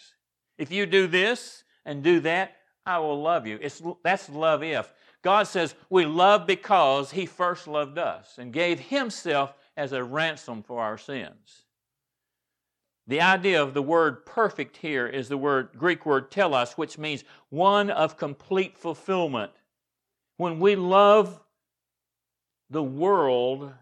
If 0.58 0.70
you 0.70 0.84
do 0.84 1.06
this 1.06 1.64
and 1.86 2.02
do 2.02 2.20
that, 2.20 2.58
I 2.84 2.98
will 2.98 3.22
love 3.22 3.46
you. 3.46 3.58
It's, 3.62 3.80
that's 4.04 4.28
love 4.28 4.62
if. 4.62 4.92
God 5.22 5.44
says 5.44 5.74
we 5.88 6.04
love 6.04 6.46
because 6.46 7.10
He 7.10 7.24
first 7.24 7.66
loved 7.66 7.96
us 7.96 8.36
and 8.36 8.52
gave 8.52 8.78
Himself 8.78 9.54
as 9.76 9.92
a 9.92 10.02
ransom 10.02 10.62
for 10.62 10.80
our 10.80 10.98
sins. 10.98 11.64
The 13.06 13.22
idea 13.22 13.62
of 13.62 13.74
the 13.74 13.82
word 13.82 14.24
perfect 14.24 14.76
here 14.76 15.06
is 15.06 15.28
the 15.28 15.36
word 15.36 15.70
Greek 15.76 16.06
word 16.06 16.30
telos, 16.30 16.74
which 16.74 16.98
means 16.98 17.24
one 17.48 17.90
of 17.90 18.16
complete 18.16 18.78
fulfillment. 18.78 19.52
When 20.36 20.60
we 20.60 20.76
love 20.76 21.40
the 22.70 22.82
world 22.82 23.72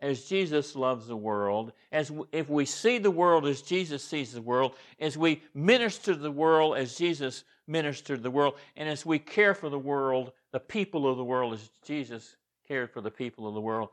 as 0.00 0.24
Jesus 0.24 0.74
loves 0.74 1.06
the 1.06 1.16
world, 1.16 1.72
as 1.92 2.12
if 2.32 2.48
we 2.48 2.64
see 2.64 2.98
the 2.98 3.10
world 3.10 3.46
as 3.46 3.62
Jesus 3.62 4.02
sees 4.02 4.32
the 4.32 4.40
world, 4.40 4.74
as 5.00 5.18
we 5.18 5.42
minister 5.54 6.14
to 6.14 6.18
the 6.18 6.30
world 6.30 6.76
as 6.76 6.96
Jesus 6.96 7.44
ministered 7.66 8.18
to 8.18 8.22
the 8.22 8.30
world, 8.30 8.54
and 8.76 8.88
as 8.88 9.04
we 9.04 9.18
care 9.18 9.54
for 9.54 9.68
the 9.68 9.78
world, 9.78 10.32
the 10.52 10.60
people 10.60 11.08
of 11.10 11.16
the 11.18 11.24
world 11.24 11.52
as 11.52 11.70
Jesus 11.84 12.36
cared 12.66 12.90
for 12.90 13.00
the 13.00 13.10
people 13.10 13.46
of 13.46 13.54
the 13.54 13.60
world, 13.60 13.90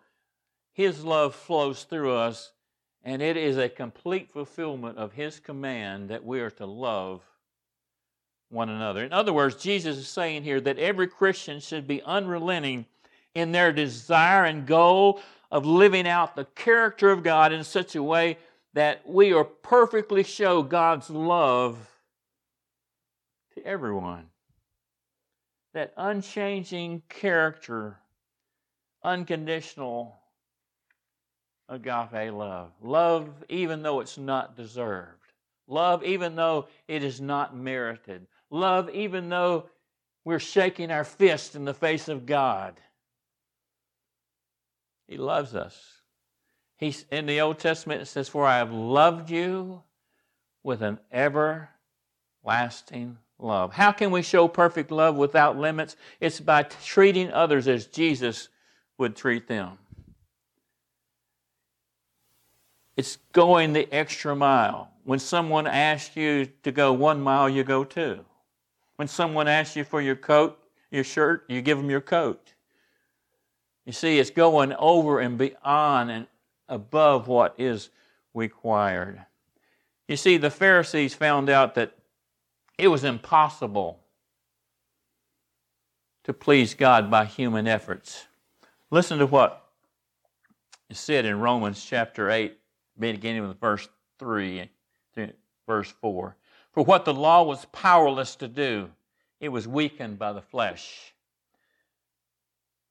His 0.75 1.05
love 1.05 1.33
flows 1.33 1.85
through 1.85 2.13
us, 2.13 2.51
and 3.01 3.21
it 3.21 3.37
is 3.37 3.57
a 3.57 3.69
complete 3.69 4.29
fulfillment 4.29 4.97
of 4.97 5.13
His 5.13 5.39
command 5.39 6.09
that 6.09 6.25
we 6.25 6.41
are 6.41 6.51
to 6.51 6.65
love 6.65 7.21
one 8.49 8.67
another. 8.67 9.05
In 9.05 9.13
other 9.13 9.31
words, 9.31 9.55
Jesus 9.55 9.95
is 9.95 10.09
saying 10.09 10.43
here 10.43 10.59
that 10.59 10.77
every 10.77 11.07
Christian 11.07 11.61
should 11.61 11.87
be 11.87 12.01
unrelenting 12.01 12.85
in 13.33 13.53
their 13.53 13.71
desire 13.71 14.43
and 14.43 14.67
goal 14.67 15.21
of 15.49 15.65
living 15.65 16.05
out 16.09 16.35
the 16.35 16.43
character 16.43 17.09
of 17.09 17.23
God 17.23 17.53
in 17.53 17.63
such 17.63 17.95
a 17.95 18.03
way 18.03 18.37
that 18.73 19.07
we 19.07 19.31
are 19.31 19.45
perfectly 19.45 20.23
show 20.23 20.61
God's 20.61 21.09
love 21.09 21.77
to 23.53 23.65
everyone. 23.65 24.25
That 25.73 25.93
unchanging 25.95 27.03
character, 27.07 27.97
unconditional 29.01 30.19
agape 31.69 32.31
love. 32.33 32.71
Love 32.81 33.29
even 33.49 33.81
though 33.81 33.99
it's 33.99 34.17
not 34.17 34.55
deserved. 34.55 35.09
Love 35.67 36.03
even 36.03 36.35
though 36.35 36.67
it 36.87 37.03
is 37.03 37.19
not 37.19 37.55
merited 37.55 38.27
love 38.49 38.89
even 38.91 39.29
though 39.29 39.65
we're 40.23 40.39
shaking 40.39 40.91
our 40.91 41.03
fist 41.03 41.55
in 41.55 41.65
the 41.65 41.73
face 41.73 42.07
of 42.07 42.25
God. 42.25 42.79
He 45.07 45.17
loves 45.17 45.53
us. 45.53 46.01
He's, 46.77 47.05
in 47.11 47.27
the 47.27 47.41
Old 47.41 47.59
Testament, 47.59 48.01
it 48.01 48.07
says, 48.07 48.27
For 48.27 48.45
I 48.45 48.57
have 48.57 48.71
loved 48.71 49.29
you 49.29 49.83
with 50.63 50.81
an 50.81 50.99
everlasting 51.11 51.69
love. 53.37 53.71
How 53.73 53.91
can 53.91 54.09
we 54.09 54.23
show 54.23 54.47
perfect 54.47 54.89
love 54.89 55.15
without 55.15 55.57
limits? 55.57 55.95
It's 56.19 56.39
by 56.39 56.63
treating 56.63 57.31
others 57.31 57.67
as 57.67 57.85
Jesus 57.85 58.49
would 58.97 59.15
treat 59.15 59.47
them. 59.47 59.77
It's 62.97 63.17
going 63.33 63.73
the 63.73 63.91
extra 63.93 64.35
mile. 64.35 64.91
When 65.03 65.19
someone 65.19 65.67
asks 65.67 66.15
you 66.15 66.47
to 66.63 66.71
go 66.71 66.93
one 66.93 67.21
mile, 67.21 67.49
you 67.49 67.63
go 67.63 67.83
two. 67.83 68.25
When 68.95 69.07
someone 69.07 69.47
asks 69.47 69.75
you 69.75 69.83
for 69.83 70.01
your 70.01 70.15
coat, 70.15 70.57
your 70.91 71.03
shirt, 71.03 71.43
you 71.47 71.61
give 71.61 71.77
them 71.77 71.89
your 71.89 72.01
coat. 72.01 72.53
You 73.85 73.91
see, 73.91 74.17
it's 74.17 74.31
going 74.31 74.73
over 74.73 75.19
and 75.19 75.37
beyond 75.37 76.09
and 76.09 76.27
above 76.67 77.27
what 77.27 77.53
is 77.57 77.89
required. 78.33 79.25
You 80.07 80.17
see, 80.17 80.37
the 80.37 80.49
Pharisees 80.49 81.13
found 81.13 81.49
out 81.49 81.75
that 81.75 81.95
it 82.77 82.87
was 82.87 83.03
impossible 83.03 83.99
to 86.23 86.33
please 86.33 86.73
God 86.73 87.11
by 87.11 87.25
human 87.25 87.67
efforts. 87.67 88.25
Listen 88.89 89.19
to 89.19 89.25
what 89.25 89.65
is 90.89 90.99
said 90.99 91.25
in 91.25 91.39
Romans 91.39 91.83
chapter 91.83 92.29
8, 92.29 92.57
beginning 92.99 93.47
with 93.47 93.59
verse 93.59 93.87
3 94.19 94.69
to 95.15 95.33
verse 95.67 95.93
4. 96.01 96.35
For 96.71 96.83
what 96.83 97.05
the 97.05 97.13
law 97.13 97.43
was 97.43 97.65
powerless 97.71 98.35
to 98.37 98.47
do, 98.47 98.89
it 99.39 99.49
was 99.49 99.67
weakened 99.67 100.19
by 100.19 100.33
the 100.33 100.41
flesh. 100.41 101.13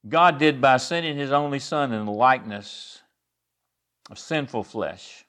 God 0.07 0.37
did 0.37 0.61
by 0.61 0.77
sending 0.77 1.17
his 1.17 1.31
only 1.31 1.59
Son 1.59 1.91
in 1.91 2.05
the 2.05 2.11
likeness 2.11 3.01
of 4.09 4.19
sinful 4.19 4.63
flesh 4.63 5.25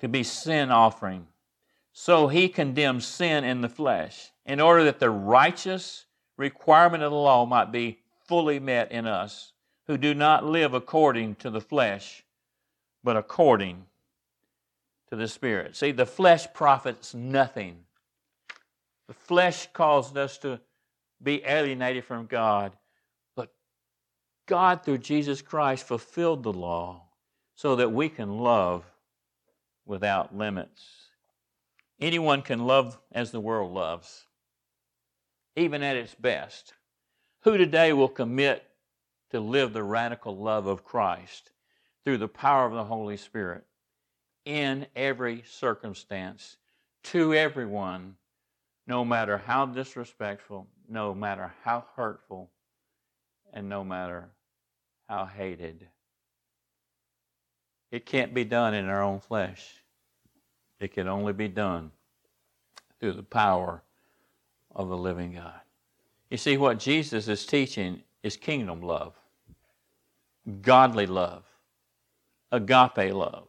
to 0.00 0.08
be 0.08 0.22
sin 0.22 0.70
offering. 0.70 1.26
So 1.92 2.28
he 2.28 2.48
condemned 2.48 3.02
sin 3.02 3.42
in 3.42 3.62
the 3.62 3.68
flesh 3.68 4.30
in 4.44 4.60
order 4.60 4.84
that 4.84 5.00
the 5.00 5.10
righteous 5.10 6.04
requirement 6.36 7.02
of 7.02 7.10
the 7.10 7.16
law 7.16 7.46
might 7.46 7.72
be 7.72 7.98
fully 8.26 8.60
met 8.60 8.92
in 8.92 9.06
us 9.06 9.52
who 9.86 9.96
do 9.96 10.14
not 10.14 10.44
live 10.44 10.74
according 10.74 11.36
to 11.36 11.50
the 11.50 11.60
flesh, 11.60 12.24
but 13.06 13.16
according 13.16 13.84
to 15.08 15.14
the 15.14 15.28
Spirit. 15.28 15.76
See, 15.76 15.92
the 15.92 16.04
flesh 16.04 16.44
profits 16.52 17.14
nothing. 17.14 17.84
The 19.06 19.14
flesh 19.14 19.68
caused 19.72 20.18
us 20.18 20.38
to 20.38 20.58
be 21.22 21.40
alienated 21.44 22.04
from 22.04 22.26
God. 22.26 22.72
But 23.36 23.54
God, 24.46 24.82
through 24.84 24.98
Jesus 24.98 25.40
Christ, 25.40 25.86
fulfilled 25.86 26.42
the 26.42 26.52
law 26.52 27.04
so 27.54 27.76
that 27.76 27.92
we 27.92 28.08
can 28.08 28.38
love 28.38 28.84
without 29.84 30.36
limits. 30.36 30.82
Anyone 32.00 32.42
can 32.42 32.66
love 32.66 32.98
as 33.12 33.30
the 33.30 33.38
world 33.38 33.72
loves, 33.72 34.26
even 35.54 35.84
at 35.84 35.96
its 35.96 36.16
best. 36.16 36.72
Who 37.42 37.56
today 37.56 37.92
will 37.92 38.08
commit 38.08 38.64
to 39.30 39.38
live 39.38 39.72
the 39.72 39.84
radical 39.84 40.36
love 40.36 40.66
of 40.66 40.82
Christ 40.82 41.52
through 42.06 42.18
the 42.18 42.28
power 42.28 42.64
of 42.64 42.72
the 42.72 42.84
Holy 42.84 43.18
Spirit? 43.18 43.66
in 44.46 44.86
every 44.94 45.42
circumstance 45.44 46.56
to 47.02 47.34
everyone, 47.34 48.16
no 48.86 49.04
matter 49.04 49.36
how 49.36 49.66
disrespectful, 49.66 50.66
no 50.88 51.12
matter 51.12 51.52
how 51.62 51.84
hurtful, 51.96 52.48
and 53.52 53.68
no 53.68 53.84
matter 53.84 54.30
how 55.08 55.26
hated. 55.26 55.88
It 57.90 58.06
can't 58.06 58.32
be 58.34 58.44
done 58.44 58.74
in 58.74 58.86
our 58.86 59.02
own 59.02 59.20
flesh. 59.20 59.82
It 60.78 60.92
can 60.92 61.08
only 61.08 61.32
be 61.32 61.48
done 61.48 61.90
through 63.00 63.14
the 63.14 63.22
power 63.22 63.82
of 64.74 64.88
the 64.88 64.96
living 64.96 65.34
God. 65.34 65.60
You 66.30 66.36
see, 66.36 66.56
what 66.56 66.78
Jesus 66.78 67.28
is 67.28 67.46
teaching 67.46 68.02
is 68.22 68.36
kingdom 68.36 68.80
love, 68.80 69.14
godly 70.62 71.06
love, 71.06 71.44
agape 72.52 73.12
love. 73.12 73.48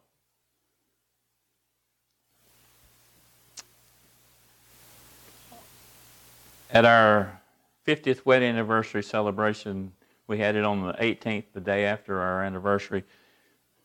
At 6.70 6.84
our 6.84 7.40
50th 7.86 8.26
wedding 8.26 8.50
anniversary 8.50 9.02
celebration, 9.02 9.92
we 10.26 10.38
had 10.38 10.54
it 10.56 10.64
on 10.64 10.86
the 10.86 10.92
18th, 10.92 11.44
the 11.54 11.60
day 11.60 11.86
after 11.86 12.20
our 12.20 12.44
anniversary. 12.44 13.04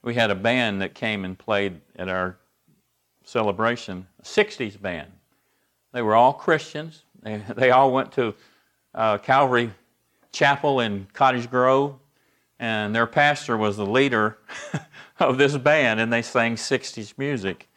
We 0.01 0.15
had 0.15 0.29
a 0.29 0.35
band 0.35 0.81
that 0.81 0.93
came 0.93 1.23
and 1.23 1.39
played 1.39 1.79
at 1.95 2.09
our 2.09 2.37
celebration, 3.23 4.05
a 4.19 4.23
60s 4.23 4.79
band. 4.81 5.09
They 5.93 6.01
were 6.01 6.15
all 6.15 6.33
Christians. 6.33 7.03
They, 7.21 7.37
they 7.55 7.71
all 7.71 7.91
went 7.91 8.11
to 8.13 8.35
uh, 8.93 9.19
Calvary 9.19 9.71
Chapel 10.33 10.81
in 10.81 11.07
Cottage 11.13 11.49
Grove, 11.49 11.95
and 12.59 12.93
their 12.93 13.07
pastor 13.07 13.55
was 13.55 13.77
the 13.77 13.85
leader 13.85 14.37
of 15.29 15.37
this 15.37 15.57
band, 15.57 15.99
and 15.99 16.11
they 16.11 16.21
sang 16.21 16.55
60s 16.55 17.17
music 17.17 17.69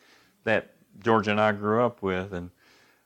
that 0.45 0.75
George 1.01 1.29
and 1.29 1.41
I 1.41 1.53
grew 1.53 1.85
up 1.85 2.03
with. 2.03 2.33
And 2.33 2.51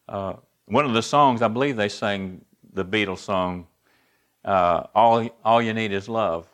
uh, 0.09 0.35
one 0.66 0.85
of 0.85 0.94
the 0.94 1.03
songs, 1.03 1.42
I 1.42 1.48
believe 1.48 1.76
they 1.76 1.88
sang 1.88 2.44
the 2.72 2.85
Beatles 2.85 3.18
song, 3.18 3.66
uh, 4.44 4.85
all, 4.94 5.29
all 5.44 5.61
You 5.61 5.74
Need 5.74 5.92
Is 5.92 6.09
Love. 6.09 6.46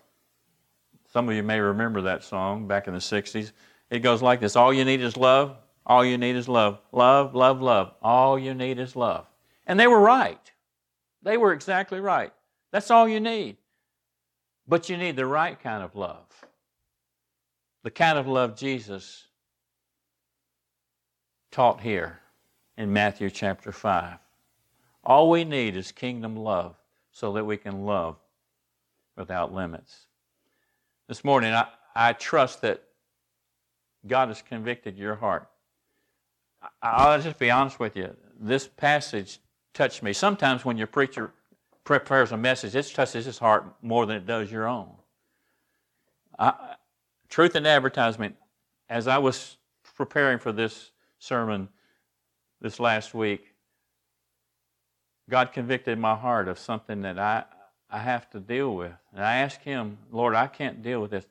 Some 1.12 1.28
of 1.28 1.34
you 1.34 1.42
may 1.42 1.60
remember 1.60 2.02
that 2.02 2.24
song 2.24 2.66
back 2.66 2.88
in 2.88 2.94
the 2.94 3.00
60s. 3.00 3.52
It 3.90 4.00
goes 4.00 4.22
like 4.22 4.40
this 4.40 4.56
All 4.56 4.72
you 4.72 4.84
need 4.84 5.00
is 5.00 5.16
love. 5.16 5.56
All 5.86 6.04
you 6.04 6.18
need 6.18 6.34
is 6.34 6.48
love. 6.48 6.80
Love, 6.92 7.34
love, 7.34 7.62
love. 7.62 7.94
All 8.02 8.38
you 8.38 8.54
need 8.54 8.78
is 8.78 8.96
love. 8.96 9.26
And 9.66 9.78
they 9.78 9.86
were 9.86 10.00
right. 10.00 10.52
They 11.22 11.36
were 11.36 11.52
exactly 11.52 12.00
right. 12.00 12.32
That's 12.72 12.90
all 12.90 13.08
you 13.08 13.20
need. 13.20 13.56
But 14.66 14.88
you 14.88 14.96
need 14.96 15.16
the 15.16 15.26
right 15.26 15.58
kind 15.60 15.82
of 15.82 15.94
love. 15.94 16.26
The 17.86 17.92
kind 17.92 18.18
of 18.18 18.26
love 18.26 18.56
Jesus 18.56 19.28
taught 21.52 21.80
here 21.80 22.18
in 22.76 22.92
Matthew 22.92 23.30
chapter 23.30 23.70
5. 23.70 24.18
All 25.04 25.30
we 25.30 25.44
need 25.44 25.76
is 25.76 25.92
kingdom 25.92 26.34
love 26.34 26.74
so 27.12 27.34
that 27.34 27.44
we 27.44 27.56
can 27.56 27.86
love 27.86 28.16
without 29.16 29.54
limits. 29.54 30.06
This 31.06 31.22
morning, 31.22 31.54
I, 31.54 31.68
I 31.94 32.12
trust 32.14 32.60
that 32.62 32.82
God 34.04 34.30
has 34.30 34.42
convicted 34.42 34.98
your 34.98 35.14
heart. 35.14 35.48
I'll 36.82 37.20
just 37.20 37.38
be 37.38 37.52
honest 37.52 37.78
with 37.78 37.94
you. 37.94 38.16
This 38.40 38.66
passage 38.66 39.38
touched 39.74 40.02
me. 40.02 40.12
Sometimes 40.12 40.64
when 40.64 40.76
your 40.76 40.88
preacher 40.88 41.30
prepares 41.84 42.32
a 42.32 42.36
message, 42.36 42.74
it 42.74 42.92
touches 42.92 43.26
his 43.26 43.38
heart 43.38 43.76
more 43.80 44.06
than 44.06 44.16
it 44.16 44.26
does 44.26 44.50
your 44.50 44.66
own. 44.66 44.90
I, 46.36 46.74
truth 47.28 47.56
in 47.56 47.66
advertisement, 47.66 48.36
as 48.88 49.08
I 49.08 49.18
was 49.18 49.56
preparing 49.94 50.38
for 50.38 50.52
this 50.52 50.90
sermon 51.18 51.68
this 52.60 52.78
last 52.80 53.14
week, 53.14 53.54
God 55.28 55.52
convicted 55.52 55.98
my 55.98 56.14
heart 56.14 56.48
of 56.48 56.58
something 56.58 57.02
that 57.02 57.18
I, 57.18 57.44
I 57.90 57.98
have 57.98 58.30
to 58.30 58.40
deal 58.40 58.74
with. 58.76 58.92
And 59.12 59.24
I 59.24 59.36
asked 59.38 59.62
Him, 59.62 59.98
Lord, 60.12 60.34
I 60.34 60.46
can't 60.46 60.82
deal 60.82 61.00
with 61.00 61.10
this. 61.10 61.26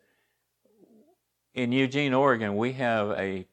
In 1.54 1.72
Eugene, 1.72 2.14
Oregon, 2.14 2.58
we 2.58 2.74
have 2.74 3.12
a 3.12 3.48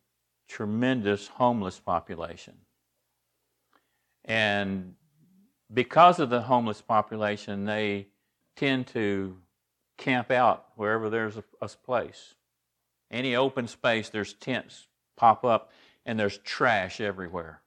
tremendous 0.48 1.28
homeless 1.28 1.78
population. 1.78 2.54
And 4.24 4.94
because 5.72 6.18
of 6.18 6.28
the 6.28 6.42
homeless 6.42 6.82
population, 6.82 7.64
they 7.64 8.08
tend 8.56 8.88
to 8.88 9.36
camp 9.96 10.30
out 10.30 10.71
wherever 10.82 11.08
there's 11.08 11.36
a, 11.36 11.44
a 11.60 11.68
place. 11.68 12.34
Any 13.08 13.36
open 13.36 13.68
space, 13.68 14.08
there's 14.08 14.34
tents 14.34 14.88
pop 15.14 15.44
up, 15.44 15.70
and 16.04 16.18
there's 16.18 16.38
trash 16.38 17.00
everywhere. 17.00 17.60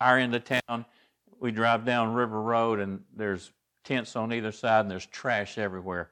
Our 0.00 0.18
end 0.18 0.34
of 0.34 0.44
town, 0.44 0.86
we 1.38 1.50
drive 1.50 1.84
down 1.84 2.14
River 2.14 2.40
Road, 2.40 2.80
and 2.80 3.02
there's 3.14 3.52
tents 3.84 4.16
on 4.16 4.32
either 4.32 4.52
side, 4.52 4.80
and 4.80 4.90
there's 4.90 5.04
trash 5.04 5.58
everywhere. 5.58 6.08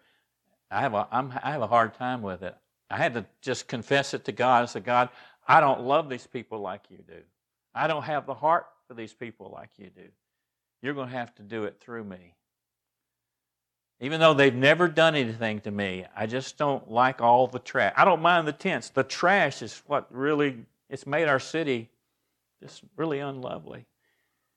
I 0.70 0.82
have 0.82 0.92
a, 0.92 1.08
I'm, 1.10 1.32
I 1.42 1.52
have 1.52 1.62
a 1.62 1.66
hard 1.66 1.94
time 1.94 2.20
with 2.20 2.42
it. 2.42 2.54
I 2.90 2.98
had 2.98 3.14
to 3.14 3.24
just 3.40 3.66
confess 3.66 4.12
it 4.12 4.26
to 4.26 4.32
God. 4.32 4.64
I 4.64 4.66
said, 4.66 4.84
God, 4.84 5.08
I 5.48 5.60
don't 5.60 5.80
love 5.80 6.10
these 6.10 6.26
people 6.26 6.58
like 6.58 6.82
you 6.90 6.98
do. 7.08 7.22
I 7.74 7.86
don't 7.86 8.02
have 8.02 8.26
the 8.26 8.34
heart 8.34 8.66
for 8.86 8.92
these 8.92 9.14
people 9.14 9.50
like 9.50 9.70
you 9.78 9.88
do. 9.88 10.08
You're 10.82 10.92
going 10.92 11.08
to 11.08 11.16
have 11.16 11.34
to 11.36 11.42
do 11.42 11.64
it 11.64 11.80
through 11.80 12.04
me. 12.04 12.34
Even 14.02 14.18
though 14.18 14.34
they've 14.34 14.52
never 14.52 14.88
done 14.88 15.14
anything 15.14 15.60
to 15.60 15.70
me, 15.70 16.04
I 16.16 16.26
just 16.26 16.58
don't 16.58 16.90
like 16.90 17.20
all 17.20 17.46
the 17.46 17.60
trash. 17.60 17.94
I 17.96 18.04
don't 18.04 18.20
mind 18.20 18.48
the 18.48 18.52
tents. 18.52 18.88
The 18.88 19.04
trash 19.04 19.62
is 19.62 19.80
what 19.86 20.08
really 20.10 20.66
it's 20.90 21.06
made 21.06 21.28
our 21.28 21.38
city 21.38 21.88
just 22.60 22.82
really 22.96 23.20
unlovely. 23.20 23.86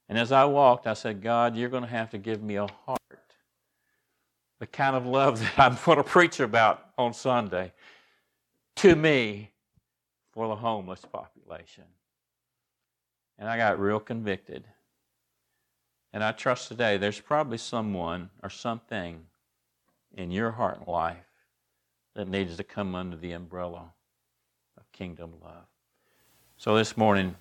And 0.09 0.17
as 0.17 0.31
I 0.31 0.45
walked, 0.45 0.87
I 0.87 0.95
said, 0.95 1.21
God, 1.21 1.55
you're 1.55 1.69
going 1.69 1.83
to 1.83 1.89
have 1.89 2.09
to 2.09 2.17
give 2.17 2.41
me 2.41 2.55
a 2.55 2.65
heart. 2.87 2.99
The 4.57 4.65
kind 4.65 4.95
of 4.95 5.05
love 5.05 5.39
that 5.57 5.59
I'm 5.59 5.77
going 5.85 5.99
to 5.99 6.03
preach 6.03 6.39
about 6.39 6.83
on 6.97 7.13
Sunday 7.13 7.71
to 8.77 8.95
me 8.95 9.51
for 10.33 10.47
the 10.47 10.55
homeless 10.55 11.05
population. 11.05 11.83
And 13.37 13.47
I 13.47 13.57
got 13.57 13.79
real 13.79 13.99
convicted. 13.99 14.65
And 16.13 16.23
I 16.23 16.31
trust 16.31 16.67
today 16.67 16.97
there's 16.97 17.19
probably 17.19 17.59
someone 17.59 18.31
or 18.41 18.49
something 18.49 19.21
in 20.15 20.31
your 20.31 20.51
heart 20.51 20.79
and 20.79 20.87
life 20.87 21.17
that 22.15 22.27
needs 22.27 22.57
to 22.57 22.63
come 22.63 22.95
under 22.95 23.17
the 23.17 23.33
umbrella 23.33 23.91
of 24.77 24.91
kingdom 24.91 25.33
love. 25.43 25.67
So 26.57 26.75
this 26.75 26.95
morning, 26.95 27.35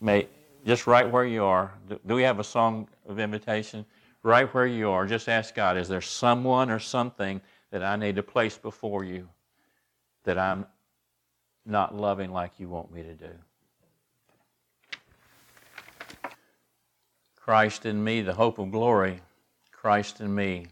may 0.00 0.28
just 0.64 0.86
right 0.86 1.10
where 1.10 1.24
you 1.24 1.44
are, 1.44 1.72
do 2.06 2.14
we 2.14 2.22
have 2.22 2.38
a 2.38 2.44
song 2.44 2.88
of 3.08 3.18
invitation? 3.18 3.84
Right 4.22 4.52
where 4.54 4.66
you 4.66 4.90
are, 4.90 5.06
just 5.06 5.28
ask 5.28 5.54
God, 5.54 5.76
is 5.76 5.88
there 5.88 6.00
someone 6.00 6.70
or 6.70 6.78
something 6.78 7.40
that 7.70 7.82
I 7.82 7.96
need 7.96 8.16
to 8.16 8.22
place 8.22 8.56
before 8.56 9.02
you 9.02 9.28
that 10.24 10.38
I'm 10.38 10.66
not 11.66 11.96
loving 11.96 12.30
like 12.30 12.52
you 12.58 12.68
want 12.68 12.92
me 12.92 13.02
to 13.02 13.14
do? 13.14 13.30
Christ 17.34 17.86
in 17.86 18.04
me, 18.04 18.20
the 18.20 18.34
hope 18.34 18.58
of 18.58 18.70
glory, 18.70 19.20
Christ 19.72 20.20
in 20.20 20.32
me 20.32 20.66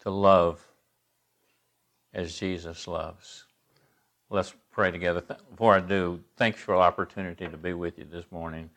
to 0.00 0.10
love 0.10 0.66
as 2.12 2.38
Jesus 2.38 2.86
loves. 2.86 3.44
Let's 4.28 4.54
pray 4.70 4.90
together. 4.90 5.22
Before 5.50 5.74
I 5.74 5.80
do, 5.80 6.20
thanks 6.36 6.60
for 6.60 6.74
the 6.74 6.80
opportunity 6.80 7.48
to 7.48 7.56
be 7.56 7.72
with 7.72 7.98
you 7.98 8.04
this 8.04 8.24
morning. 8.30 8.70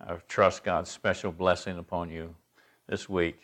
I 0.00 0.14
trust 0.28 0.64
God's 0.64 0.90
special 0.90 1.32
blessing 1.32 1.78
upon 1.78 2.10
you 2.10 2.34
this 2.86 3.08
week. 3.08 3.40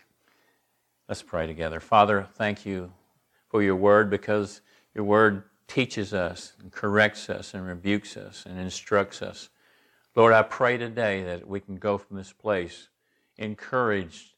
Let's 1.09 1.23
pray 1.23 1.47
together. 1.47 1.81
Father, 1.81 2.27
thank 2.35 2.65
you 2.65 2.93
for 3.49 3.63
your 3.63 3.77
word 3.77 4.11
because 4.11 4.61
your 4.95 5.05
word 5.05 5.45
teaches 5.67 6.13
us 6.15 6.53
and 6.61 6.71
corrects 6.71 7.31
us 7.31 7.55
and 7.55 7.67
rebukes 7.67 8.17
us 8.17 8.45
and 8.47 8.59
instructs 8.59 9.23
us. 9.23 9.49
Lord, 10.15 10.33
I 10.33 10.43
pray 10.43 10.77
today 10.77 11.23
that 11.25 11.49
we 11.49 11.61
can 11.61 11.77
go 11.77 11.99
from 11.99 12.17
this 12.17 12.33
place 12.33 12.89
encouraged 13.37 14.34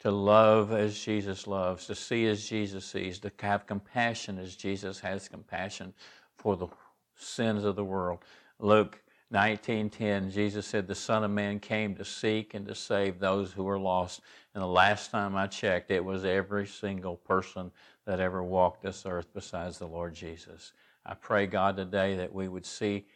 to 0.00 0.10
love 0.10 0.72
as 0.72 0.98
Jesus 0.98 1.46
loves, 1.46 1.86
to 1.86 1.94
see 1.94 2.26
as 2.26 2.46
Jesus 2.46 2.84
sees, 2.84 3.18
to 3.20 3.32
have 3.40 3.66
compassion 3.66 4.38
as 4.38 4.54
Jesus 4.54 5.00
has 5.00 5.28
compassion 5.28 5.94
for 6.36 6.56
the 6.56 6.68
sins 7.16 7.64
of 7.64 7.76
the 7.76 7.84
world. 7.84 8.24
Luke 8.58 9.02
19:10 9.32 10.30
Jesus 10.30 10.66
said 10.66 10.86
the 10.86 10.94
son 10.94 11.24
of 11.24 11.30
man 11.30 11.58
came 11.58 11.94
to 11.96 12.04
seek 12.04 12.54
and 12.54 12.66
to 12.68 12.74
save 12.74 13.18
those 13.18 13.52
who 13.52 13.64
were 13.64 13.78
lost. 13.78 14.20
And 14.54 14.62
the 14.62 14.68
last 14.68 15.10
time 15.10 15.34
I 15.34 15.46
checked 15.46 15.90
it 15.90 16.04
was 16.04 16.24
every 16.24 16.66
single 16.66 17.16
person 17.16 17.72
that 18.04 18.20
ever 18.20 18.42
walked 18.42 18.82
this 18.82 19.04
earth 19.04 19.26
besides 19.34 19.78
the 19.78 19.88
Lord 19.88 20.14
Jesus. 20.14 20.72
I 21.04 21.14
pray 21.14 21.46
God 21.46 21.76
today 21.76 22.16
that 22.16 22.32
we 22.32 22.48
would 22.48 22.66
see 22.66 23.06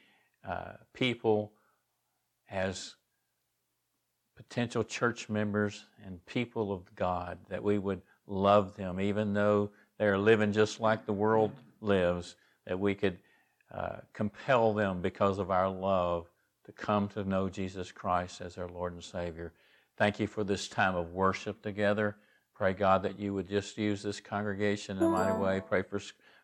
uh, 0.45 0.73
people 0.93 1.53
as 2.51 2.97
potential 4.49 4.83
church 4.83 5.29
members 5.29 5.85
and 6.07 6.25
people 6.25 6.73
of 6.73 6.95
God, 6.95 7.37
that 7.51 7.63
we 7.63 7.77
would 7.77 8.01
love 8.27 8.75
them, 8.75 8.99
even 8.99 9.35
though 9.35 9.71
they're 9.99 10.17
living 10.17 10.51
just 10.51 10.81
like 10.81 11.05
the 11.05 11.13
world 11.13 11.53
lives, 11.83 12.37
that 12.67 12.81
we 12.81 12.95
could 12.95 13.19
uh, 13.71 13.97
compel 14.15 14.73
them 14.73 15.03
because 15.03 15.39
of 15.39 15.51
our 15.51 15.69
love 15.69 16.27
to 16.65 16.73
come 16.73 17.07
to 17.09 17.23
know 17.23 17.51
Jesus 17.51 17.93
Christ 17.93 18.41
as 18.41 18.55
their 18.55 18.69
Lord 18.69 18.95
and 18.95 19.05
Savior. 19.05 19.53
Thank 19.99 20.19
you 20.19 20.27
for 20.27 20.43
this 20.43 20.69
time 20.69 20.97
of 20.97 21.13
worship 21.13 21.61
together. 21.61 22.17
Pray, 22.55 22.73
God, 22.73 23.03
that 23.03 23.21
you 23.21 23.35
would 23.35 23.49
just 23.49 23.77
use 23.77 24.03
this 24.03 24.21
congregation 24.21 24.97
in 24.97 25.03
a 25.03 25.09
mighty 25.09 25.37
way. 25.37 25.61
Pray 25.61 25.83
for 25.83 26.01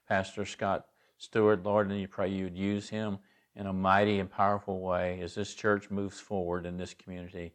Pastor 0.07 0.45
Scott 0.45 0.85
Stewart, 1.17 1.65
Lord, 1.65 1.91
and 1.91 1.99
you 1.99 2.09
pray 2.09 2.29
you 2.29 2.45
would 2.45 2.59
use 2.59 2.91
him 2.91 3.19
in 3.55 3.67
a 3.67 3.73
mighty 3.73 4.19
and 4.19 4.31
powerful 4.31 4.81
way 4.81 5.19
as 5.23 5.35
this 5.35 5.55
church 5.55 5.91
moves 5.91 6.21
forward 6.21 6.67
in 6.67 6.77
this 6.77 6.93
community. 6.93 7.55